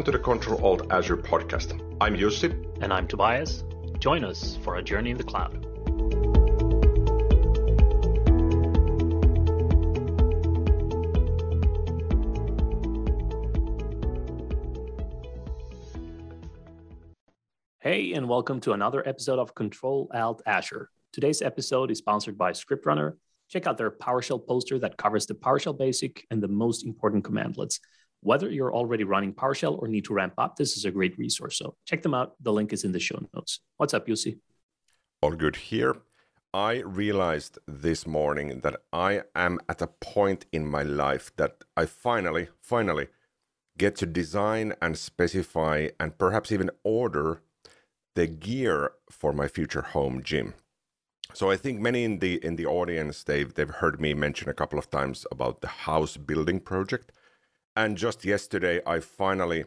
Welcome 0.00 0.12
to 0.14 0.18
the 0.18 0.24
Control 0.24 0.64
Alt 0.64 0.90
Azure 0.90 1.18
podcast. 1.18 1.78
I'm 2.00 2.16
Jussi. 2.16 2.50
And 2.80 2.90
I'm 2.90 3.06
Tobias. 3.06 3.64
Join 3.98 4.24
us 4.24 4.56
for 4.62 4.76
a 4.76 4.82
journey 4.82 5.10
in 5.10 5.18
the 5.18 5.24
cloud. 5.24 5.52
Hey, 17.80 18.14
and 18.14 18.26
welcome 18.26 18.60
to 18.60 18.72
another 18.72 19.06
episode 19.06 19.38
of 19.38 19.54
Control 19.54 20.10
Alt 20.14 20.40
Azure. 20.46 20.88
Today's 21.12 21.42
episode 21.42 21.90
is 21.90 21.98
sponsored 21.98 22.38
by 22.38 22.52
ScriptRunner. 22.52 23.16
Check 23.50 23.66
out 23.66 23.76
their 23.76 23.90
PowerShell 23.90 24.46
poster 24.46 24.78
that 24.78 24.96
covers 24.96 25.26
the 25.26 25.34
PowerShell 25.34 25.76
basic 25.76 26.26
and 26.30 26.42
the 26.42 26.48
most 26.48 26.86
important 26.86 27.22
commandlets. 27.22 27.80
Whether 28.22 28.50
you're 28.50 28.74
already 28.74 29.04
running 29.04 29.32
PowerShell 29.32 29.80
or 29.80 29.88
need 29.88 30.04
to 30.04 30.14
ramp 30.14 30.34
up, 30.36 30.56
this 30.56 30.76
is 30.76 30.84
a 30.84 30.90
great 30.90 31.16
resource. 31.18 31.56
So 31.56 31.74
check 31.86 32.02
them 32.02 32.14
out. 32.14 32.34
The 32.40 32.52
link 32.52 32.72
is 32.72 32.84
in 32.84 32.92
the 32.92 33.00
show 33.00 33.18
notes. 33.34 33.60
What's 33.78 33.94
up, 33.94 34.06
Jussi? 34.06 34.38
All 35.22 35.32
good 35.32 35.56
here. 35.56 35.96
I 36.52 36.80
realized 36.80 37.58
this 37.66 38.06
morning 38.06 38.60
that 38.60 38.76
I 38.92 39.22
am 39.34 39.60
at 39.68 39.80
a 39.80 39.86
point 39.86 40.46
in 40.52 40.66
my 40.66 40.82
life 40.82 41.30
that 41.36 41.64
I 41.76 41.86
finally, 41.86 42.48
finally 42.60 43.08
get 43.78 43.96
to 43.96 44.06
design 44.06 44.74
and 44.82 44.98
specify 44.98 45.88
and 45.98 46.18
perhaps 46.18 46.52
even 46.52 46.70
order 46.82 47.40
the 48.14 48.26
gear 48.26 48.92
for 49.08 49.32
my 49.32 49.48
future 49.48 49.82
home 49.82 50.22
gym. 50.22 50.54
So 51.32 51.50
I 51.50 51.56
think 51.56 51.80
many 51.80 52.04
in 52.04 52.18
the 52.18 52.44
in 52.44 52.56
the 52.56 52.66
audience 52.66 53.22
they've 53.22 53.54
they've 53.54 53.76
heard 53.82 54.00
me 54.00 54.12
mention 54.14 54.48
a 54.48 54.54
couple 54.54 54.78
of 54.78 54.90
times 54.90 55.26
about 55.30 55.60
the 55.60 55.68
house 55.68 56.16
building 56.16 56.60
project. 56.60 57.12
And 57.76 57.96
just 57.96 58.24
yesterday 58.24 58.80
I 58.86 59.00
finally 59.00 59.64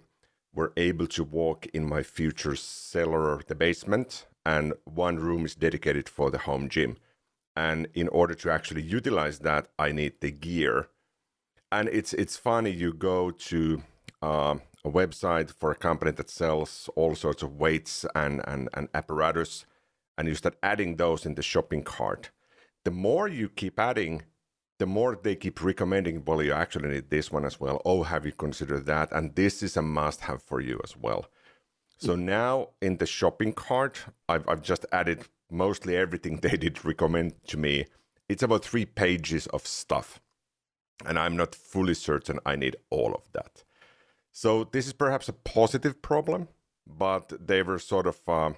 were 0.53 0.73
able 0.77 1.07
to 1.07 1.23
walk 1.23 1.65
in 1.67 1.87
my 1.87 2.03
future 2.03 2.55
cellar, 2.55 3.41
the 3.47 3.55
basement, 3.55 4.27
and 4.45 4.73
one 4.83 5.17
room 5.17 5.45
is 5.45 5.55
dedicated 5.55 6.09
for 6.09 6.29
the 6.29 6.39
home 6.39 6.69
gym. 6.69 6.97
And 7.55 7.87
in 7.93 8.07
order 8.09 8.35
to 8.35 8.51
actually 8.51 8.81
utilize 8.81 9.39
that, 9.39 9.67
I 9.79 9.91
need 9.91 10.19
the 10.19 10.31
gear. 10.31 10.89
And 11.71 11.87
it's 11.89 12.13
it's 12.13 12.37
funny 12.37 12.71
you 12.71 12.93
go 12.93 13.31
to 13.31 13.83
uh, 14.21 14.55
a 14.85 14.89
website 14.89 15.51
for 15.51 15.71
a 15.71 15.75
company 15.75 16.11
that 16.11 16.29
sells 16.29 16.89
all 16.95 17.15
sorts 17.15 17.41
of 17.41 17.57
weights 17.57 18.05
and, 18.15 18.41
and, 18.47 18.69
and 18.73 18.89
apparatus, 18.93 19.65
and 20.17 20.27
you 20.27 20.35
start 20.35 20.57
adding 20.61 20.97
those 20.97 21.25
in 21.25 21.35
the 21.35 21.41
shopping 21.41 21.83
cart. 21.83 22.31
The 22.83 22.91
more 22.91 23.27
you 23.27 23.49
keep 23.49 23.79
adding, 23.79 24.23
the 24.79 24.85
more 24.85 25.17
they 25.21 25.35
keep 25.35 25.63
recommending, 25.63 26.23
well, 26.25 26.41
you 26.41 26.53
actually 26.53 26.89
need 26.89 27.09
this 27.09 27.31
one 27.31 27.45
as 27.45 27.59
well. 27.59 27.81
Oh, 27.85 28.03
have 28.03 28.25
you 28.25 28.31
considered 28.31 28.85
that? 28.87 29.11
And 29.11 29.35
this 29.35 29.61
is 29.63 29.77
a 29.77 29.81
must 29.81 30.21
have 30.21 30.41
for 30.41 30.59
you 30.59 30.79
as 30.83 30.97
well. 30.97 31.27
So 31.97 32.15
now 32.15 32.69
in 32.81 32.97
the 32.97 33.05
shopping 33.05 33.53
cart, 33.53 34.03
I've, 34.27 34.47
I've 34.49 34.61
just 34.61 34.85
added 34.91 35.27
mostly 35.49 35.95
everything 35.95 36.37
they 36.41 36.57
did 36.57 36.83
recommend 36.83 37.33
to 37.47 37.57
me. 37.57 37.85
It's 38.27 38.43
about 38.43 38.65
three 38.65 38.85
pages 38.85 39.47
of 39.47 39.67
stuff. 39.67 40.19
And 41.05 41.19
I'm 41.19 41.35
not 41.35 41.55
fully 41.55 41.93
certain 41.93 42.39
I 42.45 42.55
need 42.55 42.75
all 42.89 43.13
of 43.13 43.31
that. 43.33 43.63
So 44.31 44.63
this 44.63 44.87
is 44.87 44.93
perhaps 44.93 45.29
a 45.29 45.33
positive 45.33 46.01
problem, 46.01 46.47
but 46.87 47.47
they 47.47 47.61
were 47.61 47.79
sort 47.79 48.07
of 48.07 48.19
uh, 48.27 48.53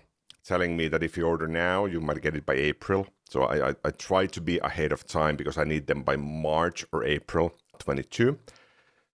telling 0.46 0.78
me 0.78 0.88
that 0.88 1.04
if 1.04 1.18
you 1.18 1.26
order 1.26 1.48
now, 1.48 1.86
you 1.86 2.00
might 2.00 2.22
get 2.22 2.36
it 2.36 2.46
by 2.46 2.54
April. 2.54 3.08
So 3.30 3.44
I, 3.44 3.70
I, 3.70 3.76
I 3.84 3.90
try 3.92 4.28
to 4.28 4.42
be 4.42 4.60
ahead 4.60 4.92
of 4.92 5.06
time 5.06 5.36
because 5.36 5.58
I 5.58 5.64
need 5.64 5.88
them 5.88 6.04
by 6.04 6.16
March 6.16 6.86
or 6.92 7.04
April 7.04 7.54
22. 7.80 8.38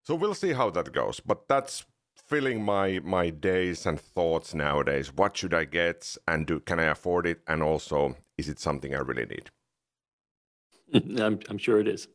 So 0.03 0.15
we'll 0.15 0.33
see 0.33 0.53
how 0.53 0.69
that 0.71 0.91
goes. 0.91 1.19
But 1.19 1.47
that's 1.47 1.85
filling 2.27 2.63
my 2.63 2.99
my 3.03 3.29
days 3.29 3.85
and 3.85 3.99
thoughts 3.99 4.53
nowadays. 4.53 5.13
What 5.13 5.37
should 5.37 5.53
I 5.53 5.65
get, 5.65 6.17
and 6.27 6.45
do 6.45 6.59
can 6.59 6.79
I 6.79 6.85
afford 6.85 7.25
it? 7.27 7.39
And 7.47 7.63
also, 7.63 8.15
is 8.37 8.49
it 8.49 8.59
something 8.59 8.93
I 8.95 8.99
really 8.99 9.25
need? 9.25 9.49
I'm 11.21 11.39
I'm 11.49 11.57
sure 11.57 11.79
it 11.79 11.87
is. 11.87 12.07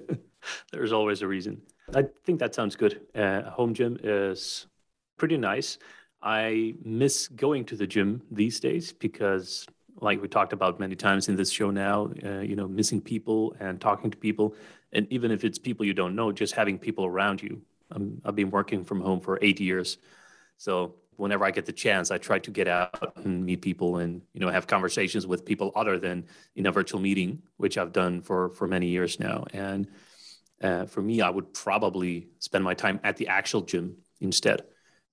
There's 0.72 0.92
always 0.92 1.22
a 1.22 1.28
reason. 1.28 1.62
I 1.94 2.04
think 2.24 2.38
that 2.40 2.54
sounds 2.54 2.76
good. 2.76 3.00
Uh, 3.14 3.42
home 3.50 3.74
gym 3.74 3.98
is 4.02 4.66
pretty 5.16 5.36
nice. 5.36 5.78
I 6.22 6.74
miss 6.84 7.28
going 7.28 7.64
to 7.66 7.76
the 7.76 7.86
gym 7.86 8.22
these 8.30 8.60
days 8.60 8.92
because, 8.92 9.66
like 10.00 10.20
we 10.20 10.28
talked 10.28 10.52
about 10.52 10.80
many 10.80 10.96
times 10.96 11.28
in 11.28 11.36
this 11.36 11.50
show 11.50 11.70
now, 11.70 12.10
uh, 12.24 12.40
you 12.40 12.56
know, 12.56 12.68
missing 12.68 13.00
people 13.00 13.56
and 13.60 13.80
talking 13.80 14.10
to 14.10 14.16
people, 14.16 14.54
and 14.92 15.06
even 15.10 15.30
if 15.30 15.44
it's 15.44 15.58
people 15.58 15.86
you 15.86 15.94
don't 15.94 16.14
know, 16.14 16.32
just 16.32 16.54
having 16.54 16.78
people 16.78 17.04
around 17.04 17.42
you. 17.42 17.62
Um, 17.90 18.20
I've 18.24 18.36
been 18.36 18.50
working 18.50 18.84
from 18.84 19.00
home 19.00 19.20
for 19.20 19.38
eight 19.42 19.60
years, 19.60 19.98
so 20.56 20.94
whenever 21.16 21.44
I 21.44 21.50
get 21.50 21.66
the 21.66 21.72
chance, 21.72 22.10
I 22.10 22.18
try 22.18 22.38
to 22.38 22.50
get 22.50 22.68
out 22.68 23.12
and 23.16 23.44
meet 23.44 23.62
people 23.62 23.98
and 23.98 24.22
you 24.34 24.40
know 24.40 24.50
have 24.50 24.66
conversations 24.66 25.26
with 25.26 25.44
people 25.44 25.72
other 25.74 25.98
than 25.98 26.26
in 26.54 26.66
a 26.66 26.72
virtual 26.72 27.00
meeting, 27.00 27.42
which 27.56 27.78
I've 27.78 27.92
done 27.92 28.22
for 28.22 28.50
for 28.50 28.66
many 28.66 28.88
years 28.88 29.18
now, 29.20 29.44
and 29.52 29.88
uh, 30.62 30.86
for 30.86 31.00
me, 31.02 31.20
I 31.20 31.30
would 31.30 31.54
probably 31.54 32.28
spend 32.40 32.64
my 32.64 32.74
time 32.74 33.00
at 33.04 33.16
the 33.16 33.28
actual 33.28 33.62
gym 33.62 33.98
instead. 34.20 34.62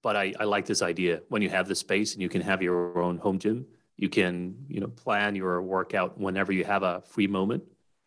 But 0.06 0.16
I, 0.16 0.36
I 0.40 0.44
like 0.44 0.68
this 0.68 0.84
idea 0.84 1.24
when 1.30 1.42
you 1.42 1.50
have 1.50 1.68
the 1.68 1.74
space 1.74 2.14
and 2.14 2.22
you 2.22 2.30
can 2.30 2.42
have 2.42 2.62
your 2.62 3.02
own 3.02 3.18
home 3.18 3.40
gym. 3.40 3.66
You 3.98 4.08
can, 4.08 4.56
you 4.68 4.80
know, 4.80 4.90
plan 4.90 5.34
your 5.34 5.64
workout 5.64 6.20
whenever 6.20 6.52
you 6.52 6.64
have 6.64 6.84
a 6.84 7.02
free 7.02 7.26
moment. 7.26 7.64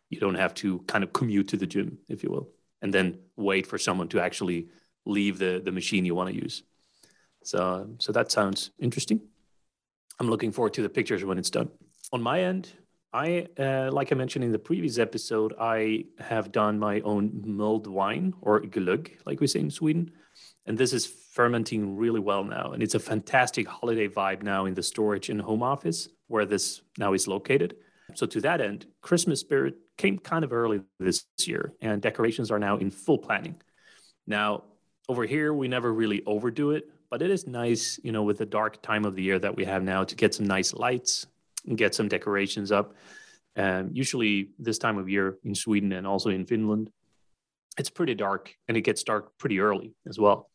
You 0.09 0.21
don't 0.21 0.35
have 0.35 0.53
to 0.63 0.79
kind 0.87 1.03
of 1.03 1.11
commute 1.11 1.49
to 1.49 1.57
the 1.57 1.67
gym, 1.67 1.97
if 2.07 2.23
you 2.23 2.29
will, 2.29 2.47
and 2.81 2.93
then 2.93 3.19
wait 3.35 3.67
for 3.67 3.77
someone 3.77 4.07
to 4.13 4.21
actually 4.21 4.69
leave 5.05 5.39
the 5.39 5.61
the 5.61 5.73
machine 5.73 6.05
you 6.05 6.15
want 6.15 6.29
to 6.29 6.35
use. 6.35 6.63
So, 7.43 7.89
so 7.97 8.13
that 8.13 8.31
sounds 8.31 8.71
interesting. 8.79 9.19
I'm 10.21 10.29
looking 10.29 10.53
forward 10.53 10.75
to 10.75 10.81
the 10.81 10.93
pictures 10.97 11.25
when 11.25 11.37
it's 11.37 11.49
done. 11.49 11.69
On 12.13 12.21
my 12.21 12.43
end, 12.43 12.71
I, 13.11 13.47
uh, 13.57 13.89
like 13.91 14.11
I 14.11 14.15
mentioned 14.15 14.45
in 14.45 14.51
the 14.51 14.59
previous 14.59 14.99
episode, 14.99 15.55
I 15.59 16.05
have 16.19 16.51
done 16.51 16.77
my 16.77 17.01
own 17.01 17.41
mulled 17.43 17.87
wine 17.87 18.33
or 18.41 18.61
glögg, 18.61 19.17
like 19.25 19.39
we 19.39 19.47
say 19.47 19.61
in 19.61 19.71
Sweden. 19.71 20.11
And 20.67 20.77
this 20.77 20.93
is 20.93 21.07
fermenting 21.07 21.97
really 21.97 22.19
well 22.19 22.43
now. 22.43 22.71
And 22.71 22.83
it's 22.83 22.93
a 22.93 22.99
fantastic 22.99 23.67
holiday 23.67 24.07
vibe 24.07 24.43
now 24.43 24.65
in 24.65 24.75
the 24.75 24.83
storage 24.83 25.29
and 25.29 25.41
home 25.41 25.63
office 25.63 26.07
where 26.27 26.45
this 26.45 26.81
now 26.99 27.13
is 27.13 27.27
located. 27.27 27.75
So, 28.13 28.25
to 28.27 28.41
that 28.41 28.61
end, 28.61 28.85
Christmas 29.01 29.39
spirit 29.39 29.75
came 29.97 30.17
kind 30.17 30.43
of 30.43 30.51
early 30.51 30.81
this 30.99 31.25
year, 31.45 31.73
and 31.81 32.01
decorations 32.01 32.49
are 32.49 32.57
now 32.57 32.77
in 32.77 32.89
full 32.89 33.19
planning. 33.19 33.61
Now, 34.25 34.63
over 35.07 35.25
here, 35.25 35.53
we 35.53 35.67
never 35.67 35.93
really 35.93 36.23
overdo 36.25 36.71
it, 36.71 36.89
but 37.11 37.21
it 37.21 37.29
is 37.29 37.45
nice, 37.45 37.99
you 38.03 38.11
know, 38.11 38.23
with 38.23 38.39
the 38.39 38.45
dark 38.45 38.81
time 38.81 39.05
of 39.05 39.15
the 39.15 39.21
year 39.21 39.37
that 39.39 39.55
we 39.55 39.65
have 39.65 39.83
now 39.83 40.03
to 40.03 40.15
get 40.15 40.33
some 40.33 40.47
nice 40.47 40.73
lights, 40.73 41.27
and 41.65 41.77
get 41.77 41.95
some 41.95 42.07
decorations 42.07 42.71
up. 42.71 42.93
Um, 43.55 43.89
usually, 43.93 44.49
this 44.59 44.77
time 44.77 44.97
of 44.97 45.09
year 45.09 45.37
in 45.43 45.55
Sweden 45.55 45.91
and 45.91 46.07
also 46.07 46.29
in 46.29 46.45
Finland, 46.45 46.89
it's 47.77 47.89
pretty 47.89 48.15
dark 48.15 48.53
and 48.67 48.77
it 48.77 48.81
gets 48.81 49.03
dark 49.03 49.37
pretty 49.37 49.59
early 49.59 49.93
as 50.07 50.19
well. 50.19 50.49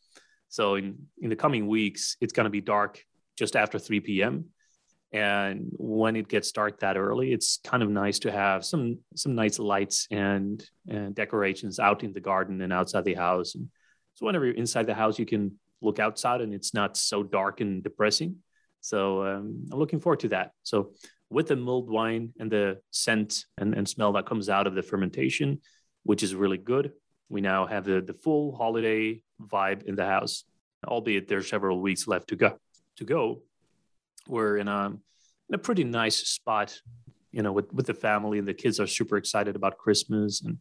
So, 0.49 0.77
in, 0.77 1.07
in 1.21 1.31
the 1.31 1.37
coming 1.37 1.67
weeks, 1.67 2.17
it's 2.21 2.33
going 2.33 2.45
to 2.45 2.51
be 2.51 2.61
dark 2.61 3.05
just 3.37 3.57
after 3.57 3.79
3 3.79 4.01
p.m. 4.01 4.47
And 5.13 5.71
when 5.73 6.17
it 6.17 6.29
gets 6.29 6.51
dark 6.51 6.81
that 6.81 6.97
early, 6.97 7.33
it's 7.33 7.61
kind 7.63 7.83
of 7.83 7.89
nice 7.89 8.19
to 8.21 8.33
have 8.33 8.65
some 8.65 8.99
some 9.15 9.35
nice 9.35 9.59
lights 9.59 10.09
and, 10.11 10.65
and 10.89 11.15
decorations 11.15 11.79
out 11.79 12.03
in 12.03 12.13
the 12.13 12.21
garden 12.21 12.61
and 12.61 12.73
outside 12.73 13.05
the 13.05 13.15
house. 13.15 13.55
And 13.55 13.69
so, 14.15 14.27
whenever 14.27 14.45
you're 14.45 14.55
inside 14.55 14.87
the 14.87 14.95
house, 14.95 15.19
you 15.19 15.27
can 15.27 15.59
look 15.81 15.99
outside 15.99 16.41
and 16.41 16.55
it's 16.55 16.75
not 16.75 16.97
so 16.97 17.23
dark 17.23 17.61
and 17.61 17.83
depressing. 17.83 18.37
So 18.85 19.25
um, 19.25 19.65
I'm 19.73 19.79
looking 19.79 19.99
forward 19.99 20.21
to 20.21 20.29
that. 20.29 20.51
So 20.63 20.93
with 21.31 21.49
the 21.49 21.57
mulled 21.57 21.89
wine 21.89 22.35
and 22.39 22.51
the 22.51 22.81
scent 22.91 23.47
and, 23.57 23.73
and 23.73 23.89
smell 23.89 24.13
that 24.13 24.27
comes 24.27 24.51
out 24.51 24.67
of 24.67 24.75
the 24.75 24.83
fermentation, 24.83 25.63
which 26.03 26.23
is 26.23 26.35
really 26.35 26.59
good, 26.59 26.93
we 27.31 27.41
now 27.41 27.65
have 27.65 27.87
the, 27.87 28.03
the 28.03 28.13
full 28.13 28.55
holiday 28.55 29.23
vibe 29.41 29.85
in 29.85 29.95
the 29.95 30.05
house, 30.05 30.45
albeit 30.87 31.29
there's 31.29 31.49
several 31.49 31.81
weeks 31.81 32.07
left 32.07 32.29
to 32.29 32.37
go. 32.37 32.59
To 32.99 33.05
go, 33.05 33.41
we're 34.29 34.59
in 34.59 34.69
a, 34.69 34.89
in 35.49 35.55
a 35.55 35.59
pretty 35.59 35.85
nice 35.85 36.17
spot, 36.17 36.79
you 37.33 37.41
know, 37.41 37.53
with, 37.53 37.73
with 37.73 37.87
the 37.87 37.95
family 37.95 38.39
and 38.39 38.47
the 38.47 38.53
kids 38.53 38.79
are 38.81 38.87
super 38.87 39.17
excited 39.17 39.57
about 39.57 39.79
Christmas 39.79 40.43
and 40.43 40.59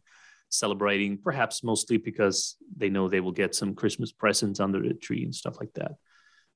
celebrating, 0.48 1.18
perhaps 1.18 1.62
mostly 1.62 1.98
because 1.98 2.56
they 2.74 2.88
know 2.88 3.06
they 3.06 3.20
will 3.20 3.32
get 3.32 3.54
some 3.54 3.74
Christmas 3.74 4.12
presents 4.12 4.60
under 4.60 4.80
the 4.80 4.94
tree 4.94 5.24
and 5.24 5.34
stuff 5.34 5.60
like 5.60 5.74
that. 5.74 5.92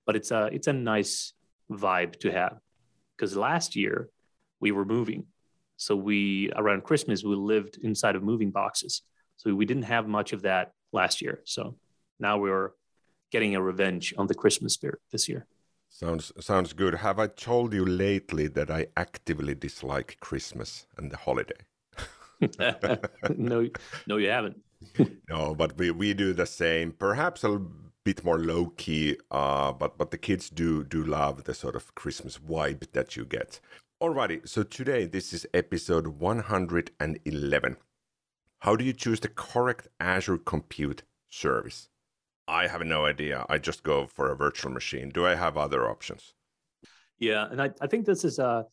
But 0.07 0.17
it's 0.17 0.31
a 0.31 0.47
it's 0.47 0.67
a 0.67 0.73
nice 0.73 1.35
vibe 1.71 2.19
to 2.21 2.31
have. 2.31 2.59
Because 3.17 3.37
last 3.37 3.77
year 3.77 4.09
we 4.61 4.73
were 4.73 4.85
moving. 4.85 5.27
So 5.77 5.95
we 5.95 6.51
around 6.57 6.83
christmas 6.85 7.23
we 7.23 7.37
lived 7.37 7.79
inside 7.83 8.17
of 8.17 8.23
moving 8.23 8.51
boxes. 8.51 9.03
So 9.37 9.55
we 9.55 9.65
didn't 9.65 9.85
have 9.85 10.09
much 10.09 10.33
of 10.33 10.43
that 10.43 10.73
last 10.93 11.23
year. 11.23 11.41
So 11.45 11.77
now 12.19 12.39
we're 12.39 12.71
getting 13.31 13.55
a 13.55 13.63
revenge 13.63 14.15
on 14.19 14.27
the 14.27 14.35
christmas 14.35 14.75
spirit 14.75 15.01
this 15.13 15.29
year. 15.29 15.47
Sounds 15.89 16.33
sounds 16.41 16.73
good. 16.73 16.95
Have 16.95 17.19
i 17.19 17.27
told 17.27 17.73
you 17.73 17.85
lately 17.85 18.49
that 18.49 18.71
i 18.71 18.87
actively 18.97 19.55
dislike 19.55 20.17
christmas 20.21 20.87
and 20.97 21.11
the 21.11 21.17
holiday? 21.17 21.63
No 23.37 23.69
no 24.07 24.17
you 24.17 24.31
haven't. 24.31 24.59
No 25.31 25.55
but 25.55 25.77
we, 25.79 25.91
we 25.91 26.15
do 26.15 26.33
the 26.33 26.47
same. 26.47 26.93
Perhaps 26.93 27.45
a 27.45 27.61
bit 28.09 28.25
more 28.25 28.39
low 28.39 28.73
key, 28.79 29.19
uh, 29.31 29.71
but 29.71 29.99
but 29.99 30.11
the 30.11 30.17
kids 30.17 30.49
do 30.49 30.83
do 30.83 31.05
love 31.05 31.45
the 31.45 31.53
sort 31.53 31.77
of 31.77 31.95
Christmas 31.95 32.39
vibe 32.39 32.91
that 32.93 33.17
you 33.17 33.25
get. 33.27 33.61
Alrighty, 34.01 34.49
so 34.49 34.63
today 34.63 35.05
this 35.05 35.35
is 35.35 35.47
episode 35.53 36.07
111. 36.07 37.77
How 38.61 38.77
do 38.77 38.85
you 38.85 38.95
choose 38.95 39.21
the 39.21 39.29
correct 39.29 39.89
Azure 40.01 40.39
Compute 40.39 41.03
service? 41.29 41.91
I 42.61 42.67
have 42.69 42.83
no 42.87 43.05
idea. 43.05 43.45
I 43.51 43.59
just 43.59 43.83
go 43.83 44.07
for 44.07 44.33
a 44.33 44.37
virtual 44.37 44.73
machine. 44.73 45.11
Do 45.11 45.27
I 45.27 45.35
have 45.35 45.59
other 45.59 45.91
options? 45.91 46.33
Yeah, 47.19 47.47
and 47.51 47.61
I, 47.61 47.69
I 47.83 47.87
think 47.89 48.07
this 48.07 48.25
is 48.25 48.39
a, 48.39 48.65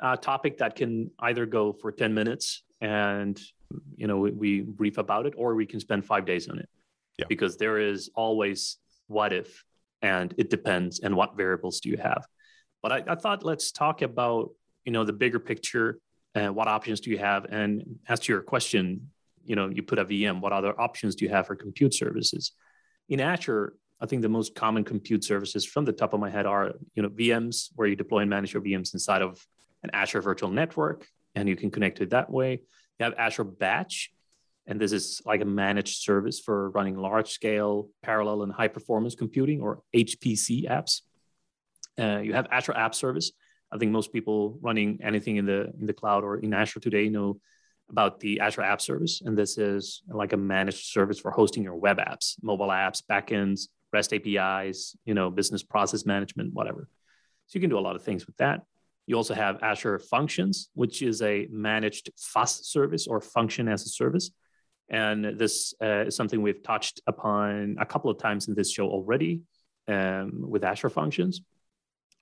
a 0.00 0.16
topic 0.16 0.58
that 0.58 0.74
can 0.74 1.12
either 1.20 1.46
go 1.46 1.72
for 1.72 1.92
10 1.92 2.12
minutes 2.12 2.64
and 2.80 3.40
you 3.94 4.08
know 4.08 4.16
we, 4.16 4.30
we 4.32 4.60
brief 4.62 4.98
about 4.98 5.26
it, 5.26 5.34
or 5.36 5.54
we 5.54 5.66
can 5.66 5.78
spend 5.78 6.04
five 6.04 6.26
days 6.26 6.48
on 6.48 6.58
it. 6.58 6.68
Yeah. 7.20 7.26
Because 7.28 7.56
there 7.56 7.78
is 7.78 8.10
always 8.14 8.76
what 9.06 9.32
if, 9.32 9.64
and 10.02 10.34
it 10.38 10.50
depends, 10.50 11.00
and 11.00 11.14
what 11.14 11.36
variables 11.36 11.80
do 11.80 11.90
you 11.90 11.96
have. 11.96 12.26
But 12.82 12.92
I, 12.92 13.04
I 13.08 13.14
thought 13.14 13.44
let's 13.44 13.72
talk 13.72 14.02
about 14.02 14.50
you 14.84 14.92
know 14.92 15.04
the 15.04 15.12
bigger 15.12 15.38
picture 15.38 16.00
and 16.34 16.54
what 16.54 16.68
options 16.68 17.00
do 17.00 17.10
you 17.10 17.18
have 17.18 17.44
and 17.46 17.98
as 18.08 18.20
to 18.20 18.32
your 18.32 18.42
question 18.42 19.10
you 19.44 19.56
know 19.56 19.68
you 19.68 19.82
put 19.82 19.98
a 19.98 20.04
vm 20.04 20.40
what 20.40 20.52
other 20.52 20.78
options 20.80 21.14
do 21.14 21.24
you 21.24 21.30
have 21.30 21.46
for 21.46 21.56
compute 21.56 21.94
services 21.94 22.52
in 23.08 23.20
azure 23.20 23.74
i 24.00 24.06
think 24.06 24.22
the 24.22 24.28
most 24.28 24.54
common 24.54 24.84
compute 24.84 25.24
services 25.24 25.64
from 25.64 25.84
the 25.84 25.92
top 25.92 26.12
of 26.12 26.20
my 26.20 26.30
head 26.30 26.46
are 26.46 26.72
you 26.94 27.02
know 27.02 27.08
vms 27.08 27.70
where 27.74 27.88
you 27.88 27.96
deploy 27.96 28.20
and 28.20 28.30
manage 28.30 28.52
your 28.52 28.62
vms 28.62 28.94
inside 28.94 29.22
of 29.22 29.44
an 29.82 29.90
azure 29.92 30.20
virtual 30.20 30.50
network 30.50 31.06
and 31.34 31.48
you 31.48 31.56
can 31.56 31.70
connect 31.70 32.00
it 32.00 32.10
that 32.10 32.30
way 32.30 32.60
you 32.98 33.04
have 33.04 33.14
azure 33.16 33.44
batch 33.44 34.10
and 34.70 34.80
this 34.80 34.92
is 34.92 35.20
like 35.26 35.42
a 35.42 35.44
managed 35.44 36.02
service 36.02 36.40
for 36.40 36.70
running 36.70 36.96
large 36.96 37.30
scale 37.30 37.90
parallel 38.02 38.42
and 38.42 38.52
high 38.52 38.68
performance 38.68 39.14
computing 39.14 39.60
or 39.60 39.82
hpc 39.94 40.68
apps 40.70 41.02
uh, 42.00 42.20
you 42.20 42.32
have 42.32 42.46
azure 42.50 42.76
app 42.76 42.94
service 42.94 43.32
I 43.72 43.78
think 43.78 43.92
most 43.92 44.12
people 44.12 44.58
running 44.60 44.98
anything 45.02 45.36
in 45.36 45.46
the 45.46 45.72
in 45.78 45.86
the 45.86 45.92
cloud 45.92 46.24
or 46.24 46.38
in 46.38 46.52
Azure 46.52 46.80
today 46.80 47.08
know 47.08 47.40
about 47.88 48.20
the 48.20 48.40
Azure 48.40 48.62
App 48.62 48.80
Service, 48.80 49.20
and 49.24 49.36
this 49.36 49.58
is 49.58 50.02
like 50.08 50.32
a 50.32 50.36
managed 50.36 50.86
service 50.86 51.18
for 51.18 51.30
hosting 51.30 51.62
your 51.62 51.74
web 51.74 51.98
apps, 51.98 52.36
mobile 52.42 52.68
apps, 52.68 53.02
backends, 53.08 53.68
REST 53.92 54.14
APIs, 54.14 54.96
you 55.04 55.14
know, 55.14 55.30
business 55.30 55.62
process 55.62 56.06
management, 56.06 56.52
whatever. 56.52 56.88
So 57.46 57.56
you 57.56 57.60
can 57.60 57.70
do 57.70 57.78
a 57.78 57.80
lot 57.80 57.96
of 57.96 58.02
things 58.02 58.26
with 58.26 58.36
that. 58.36 58.62
You 59.06 59.16
also 59.16 59.34
have 59.34 59.60
Azure 59.62 59.98
Functions, 59.98 60.70
which 60.74 61.02
is 61.02 61.20
a 61.22 61.48
managed 61.50 62.10
FaaS 62.16 62.64
service 62.64 63.08
or 63.08 63.20
function 63.20 63.66
as 63.66 63.84
a 63.84 63.88
service. 63.88 64.30
And 64.90 65.38
this 65.38 65.72
uh, 65.80 66.06
is 66.06 66.16
something 66.16 66.42
we've 66.42 66.62
touched 66.62 67.00
upon 67.06 67.76
a 67.80 67.86
couple 67.86 68.10
of 68.10 68.18
times 68.18 68.48
in 68.48 68.54
this 68.54 68.72
show 68.72 68.88
already 68.88 69.42
um, 69.86 70.32
with 70.50 70.64
Azure 70.64 70.90
Functions. 70.90 71.42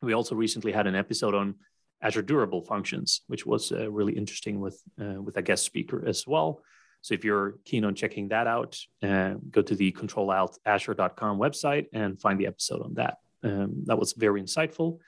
We 0.02 0.12
also 0.12 0.34
recently 0.34 0.72
had 0.72 0.86
an 0.86 0.94
episode 0.94 1.34
on 1.34 1.54
Azure 2.02 2.22
Durable 2.22 2.62
Functions, 2.62 3.22
which 3.26 3.46
was 3.46 3.72
uh, 3.72 3.90
really 3.90 4.12
interesting 4.12 4.60
with 4.60 4.80
uh, 5.00 5.20
with 5.20 5.36
a 5.36 5.42
guest 5.42 5.64
speaker 5.64 6.06
as 6.06 6.26
well. 6.26 6.62
So 7.00 7.14
if 7.14 7.24
you're 7.24 7.58
keen 7.64 7.84
on 7.84 7.94
checking 7.94 8.28
that 8.28 8.46
out, 8.46 8.78
uh, 9.02 9.34
go 9.50 9.62
to 9.62 9.74
the 9.74 9.92
controlaltazure.com 9.92 11.38
website 11.38 11.86
and 11.92 12.20
find 12.20 12.38
the 12.38 12.46
episode 12.46 12.82
on 12.82 12.94
that. 12.94 13.18
Um, 13.42 13.84
that 13.86 13.98
was 13.98 14.12
very 14.12 14.42
insightful. 14.42 14.98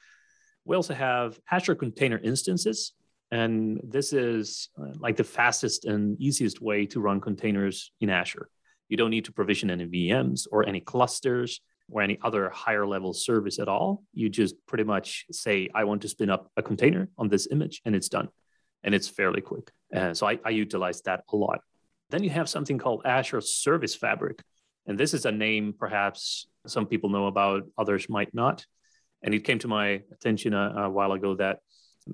We 0.65 0.77
also 0.77 0.95
have 0.95 1.39
Azure 1.51 1.75
Container 1.75 2.19
Instances, 2.19 2.93
and 3.31 3.81
this 3.83 4.13
is 4.13 4.69
uh, 4.81 4.93
like 4.99 5.17
the 5.17 5.25
fastest 5.25 5.85
and 5.85 6.21
easiest 6.21 6.61
way 6.61 6.87
to 6.87 7.01
run 7.01 7.21
containers 7.21 7.93
in 8.01 8.11
Azure. 8.11 8.49
You 8.89 8.97
don't 8.97 9.11
need 9.11 9.27
to 9.27 9.33
provision 9.33 9.71
any 9.71 9.87
VMs 9.87 10.47
or 10.51 10.67
any 10.67 10.81
clusters 10.81 11.61
or 11.91 12.03
any 12.03 12.19
other 12.23 12.51
higher 12.51 12.87
level 12.87 13.13
service 13.13 13.59
at 13.59 13.69
all. 13.69 14.03
You 14.13 14.29
just 14.29 14.55
pretty 14.67 14.85
much 14.85 15.27
say, 15.31 15.69
I 15.75 15.85
want 15.85 16.03
to 16.03 16.09
spin 16.09 16.31
up 16.31 16.51
a 16.57 16.63
container 16.63 17.09
on 17.19 17.29
this 17.29 17.49
image, 17.51 17.83
and 17.85 17.95
it's 17.95 18.09
done. 18.09 18.29
And 18.83 18.95
it's 18.95 19.09
fairly 19.09 19.41
quick. 19.41 19.71
Uh, 19.95 20.15
so 20.15 20.27
I, 20.27 20.39
I 20.45 20.51
utilize 20.51 21.03
that 21.03 21.25
a 21.33 21.37
lot. 21.37 21.61
Then 22.11 22.25
you 22.25 22.31
have 22.31 22.49
something 22.49 22.79
called 22.79 23.03
Azure 23.05 23.41
Service 23.41 23.95
Fabric. 23.95 24.43
And 24.87 24.99
this 24.99 25.15
is 25.15 25.25
a 25.25 25.33
name 25.33 25.75
perhaps 25.79 26.49
some 26.67 26.87
people 26.87 27.11
know 27.11 27.27
about, 27.27 27.65
others 27.79 28.09
might 28.09 28.35
not. 28.35 28.65
And 29.23 29.35
it 29.35 29.45
came 29.45 29.59
to 29.61 29.69
my 29.69 30.03
attention 30.13 30.55
a, 30.55 30.85
a 30.85 30.91
while 30.91 31.13
ago 31.13 31.37
that 31.37 31.59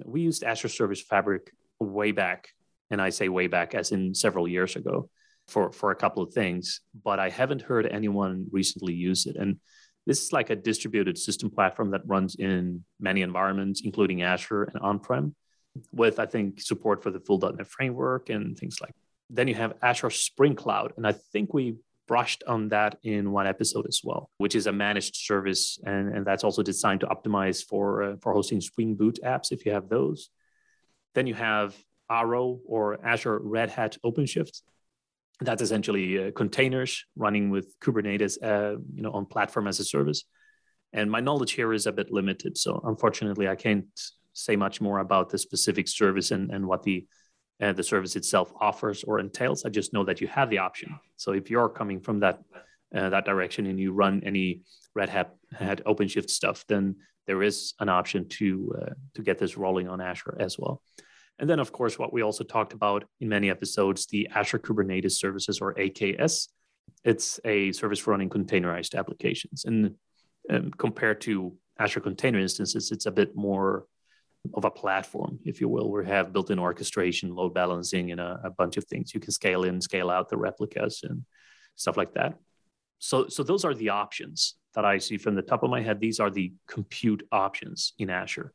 we 0.05 0.21
used 0.21 0.44
Azure 0.44 0.69
Service 0.69 1.03
Fabric 1.03 1.53
way 1.81 2.12
back. 2.12 2.49
And 2.91 3.03
I 3.03 3.11
say 3.11 3.29
way 3.29 3.49
back 3.49 3.75
as 3.75 3.91
in 3.91 4.15
several 4.15 4.47
years 4.47 4.77
ago 4.77 5.11
for 5.49 5.73
for 5.73 5.91
a 5.91 5.97
couple 5.97 6.23
of 6.23 6.33
things, 6.33 6.81
but 7.05 7.19
I 7.19 7.31
haven't 7.31 7.62
heard 7.62 7.87
anyone 7.87 8.47
recently 8.53 8.94
use 8.94 9.27
it. 9.27 9.37
And 9.37 9.59
this 10.06 10.23
is 10.23 10.33
like 10.33 10.50
a 10.50 10.56
distributed 10.56 11.19
system 11.19 11.50
platform 11.50 11.91
that 11.91 12.03
runs 12.06 12.37
in 12.37 12.85
many 13.00 13.23
environments, 13.23 13.83
including 13.85 14.23
Azure 14.23 14.65
and 14.65 14.79
on-prem, 14.81 15.35
with 15.93 16.21
I 16.21 16.27
think 16.27 16.61
support 16.61 17.03
for 17.03 17.11
the 17.11 17.21
full 17.21 17.38
.NET 17.38 17.67
framework 17.67 18.31
and 18.31 18.56
things 18.56 18.81
like. 18.81 18.93
Then 19.31 19.49
you 19.49 19.56
have 19.56 19.75
Azure 19.83 20.11
Spring 20.11 20.55
Cloud, 20.55 20.93
and 20.97 21.05
I 21.05 21.12
think 21.33 21.53
we 21.53 21.75
brushed 22.06 22.44
on 22.47 22.69
that 22.69 22.99
in 23.03 23.32
one 23.32 23.47
episode 23.47 23.87
as 23.87 24.00
well, 24.05 24.31
which 24.38 24.55
is 24.55 24.67
a 24.67 24.73
managed 24.73 25.17
service, 25.17 25.79
and, 25.85 26.14
and 26.14 26.26
that's 26.26 26.44
also 26.44 26.62
designed 26.62 27.00
to 27.00 27.06
optimize 27.06 27.64
for 27.64 28.03
uh, 28.03 28.17
for 28.20 28.32
hosting 28.32 28.61
Spring 28.61 28.94
Boot 28.94 29.19
apps 29.25 29.53
if 29.53 29.67
you 29.67 29.73
have 29.73 29.88
those. 29.88 30.31
Then 31.14 31.26
you 31.26 31.35
have 31.35 31.76
ARO 32.11 32.61
or 32.67 33.05
Azure 33.05 33.41
Red 33.43 33.70
Hat 33.70 33.97
OpenShift, 34.05 34.61
that's 35.41 35.62
essentially 35.62 36.29
uh, 36.29 36.31
containers 36.32 37.05
running 37.14 37.50
with 37.50 37.79
Kubernetes, 37.81 38.43
uh, 38.43 38.79
you 38.94 39.02
know, 39.02 39.12
on 39.12 39.26
platform 39.26 39.67
as 39.67 39.81
a 39.81 39.85
service. 39.85 40.25
And 40.93 41.11
my 41.11 41.20
knowledge 41.20 41.52
here 41.52 41.73
is 41.73 41.87
a 41.87 41.93
bit 41.93 42.11
limited, 42.11 42.56
so 42.56 42.81
unfortunately, 42.85 43.49
I 43.49 43.55
can't 43.55 43.87
say 44.32 44.56
much 44.56 44.81
more 44.81 45.00
about 45.00 45.29
the 45.29 45.38
specific 45.38 45.88
service 45.88 46.31
and, 46.31 46.50
and 46.50 46.67
what 46.67 46.82
the 46.85 47.06
uh, 47.61 47.73
the 47.73 47.82
service 47.82 48.17
itself 48.17 48.53
offers 48.61 49.05
or 49.05 49.19
entails. 49.19 49.64
I 49.64 49.70
just 49.70 49.93
know 49.93 50.05
that 50.05 50.20
you 50.20 50.29
have 50.29 50.50
the 50.50 50.58
option. 50.58 50.99
So 51.17 51.32
if 51.32 51.50
you're 51.50 51.69
coming 51.69 52.00
from 52.00 52.20
that 52.20 52.43
uh, 52.94 53.08
that 53.11 53.25
direction 53.25 53.67
and 53.67 53.81
you 53.81 53.93
run 53.93 54.23
any 54.25 54.62
Red 54.94 55.08
Hat, 55.08 55.35
Hat 55.53 55.82
OpenShift 55.85 56.31
stuff, 56.31 56.64
then 56.69 56.97
there 57.26 57.42
is 57.42 57.75
an 57.81 57.88
option 57.88 58.28
to 58.28 58.75
uh, 58.81 58.95
to 59.14 59.23
get 59.23 59.38
this 59.38 59.57
rolling 59.57 59.88
on 59.88 60.00
Azure 60.00 60.37
as 60.38 60.59
well. 60.59 60.83
And 61.38 61.50
then, 61.50 61.59
of 61.59 61.73
course, 61.73 61.99
what 61.99 62.12
we 62.12 62.23
also 62.23 62.45
talked 62.45 62.73
about 62.73 63.04
in 63.21 63.28
many 63.28 63.50
episodes, 63.50 64.07
the 64.07 64.28
Azure 64.35 64.59
Kubernetes 64.59 65.12
Services 65.12 65.61
or 65.61 65.75
AKS. 65.75 66.49
It's 67.04 67.38
a 67.45 67.73
service 67.73 67.99
for 67.99 68.12
running 68.12 68.31
containerized 68.31 68.95
applications. 68.95 69.64
And 69.64 69.97
um, 70.49 70.71
compared 70.71 71.21
to 71.23 71.54
Azure 71.78 72.00
Container 72.00 72.38
Instances, 72.38 72.90
it's 72.90 73.07
a 73.07 73.11
bit 73.11 73.37
more 73.37 73.87
of 74.55 74.65
a 74.65 74.71
platform, 74.71 75.38
if 75.45 75.61
you 75.61 75.69
will. 75.69 75.91
We 75.91 76.07
have 76.07 76.33
built 76.33 76.50
in 76.50 76.59
orchestration, 76.59 77.35
load 77.35 77.55
balancing, 77.55 78.12
and 78.12 78.21
a, 78.21 78.41
a 78.45 78.50
bunch 78.50 78.76
of 78.76 78.85
things. 78.85 79.15
You 79.15 79.21
can 79.21 79.33
scale 79.33 79.65
in, 79.65 79.81
scale 79.81 80.11
out 80.11 80.29
the 80.29 80.37
replicas 80.37 81.00
and 81.03 81.25
stuff 81.75 81.97
like 81.97 82.15
that. 82.15 82.35
So, 82.99 83.29
so 83.29 83.43
those 83.43 83.65
are 83.65 83.75
the 83.75 83.91
options 83.91 84.55
that 84.75 84.85
I 84.85 84.99
see 84.99 85.19
from 85.19 85.35
the 85.35 85.43
top 85.43 85.62
of 85.62 85.71
my 85.71 85.83
head. 85.83 86.00
These 86.00 86.21
are 86.21 86.31
the 86.31 86.53
compute 86.67 87.26
options 87.31 87.93
in 87.99 88.11
Azure 88.11 88.53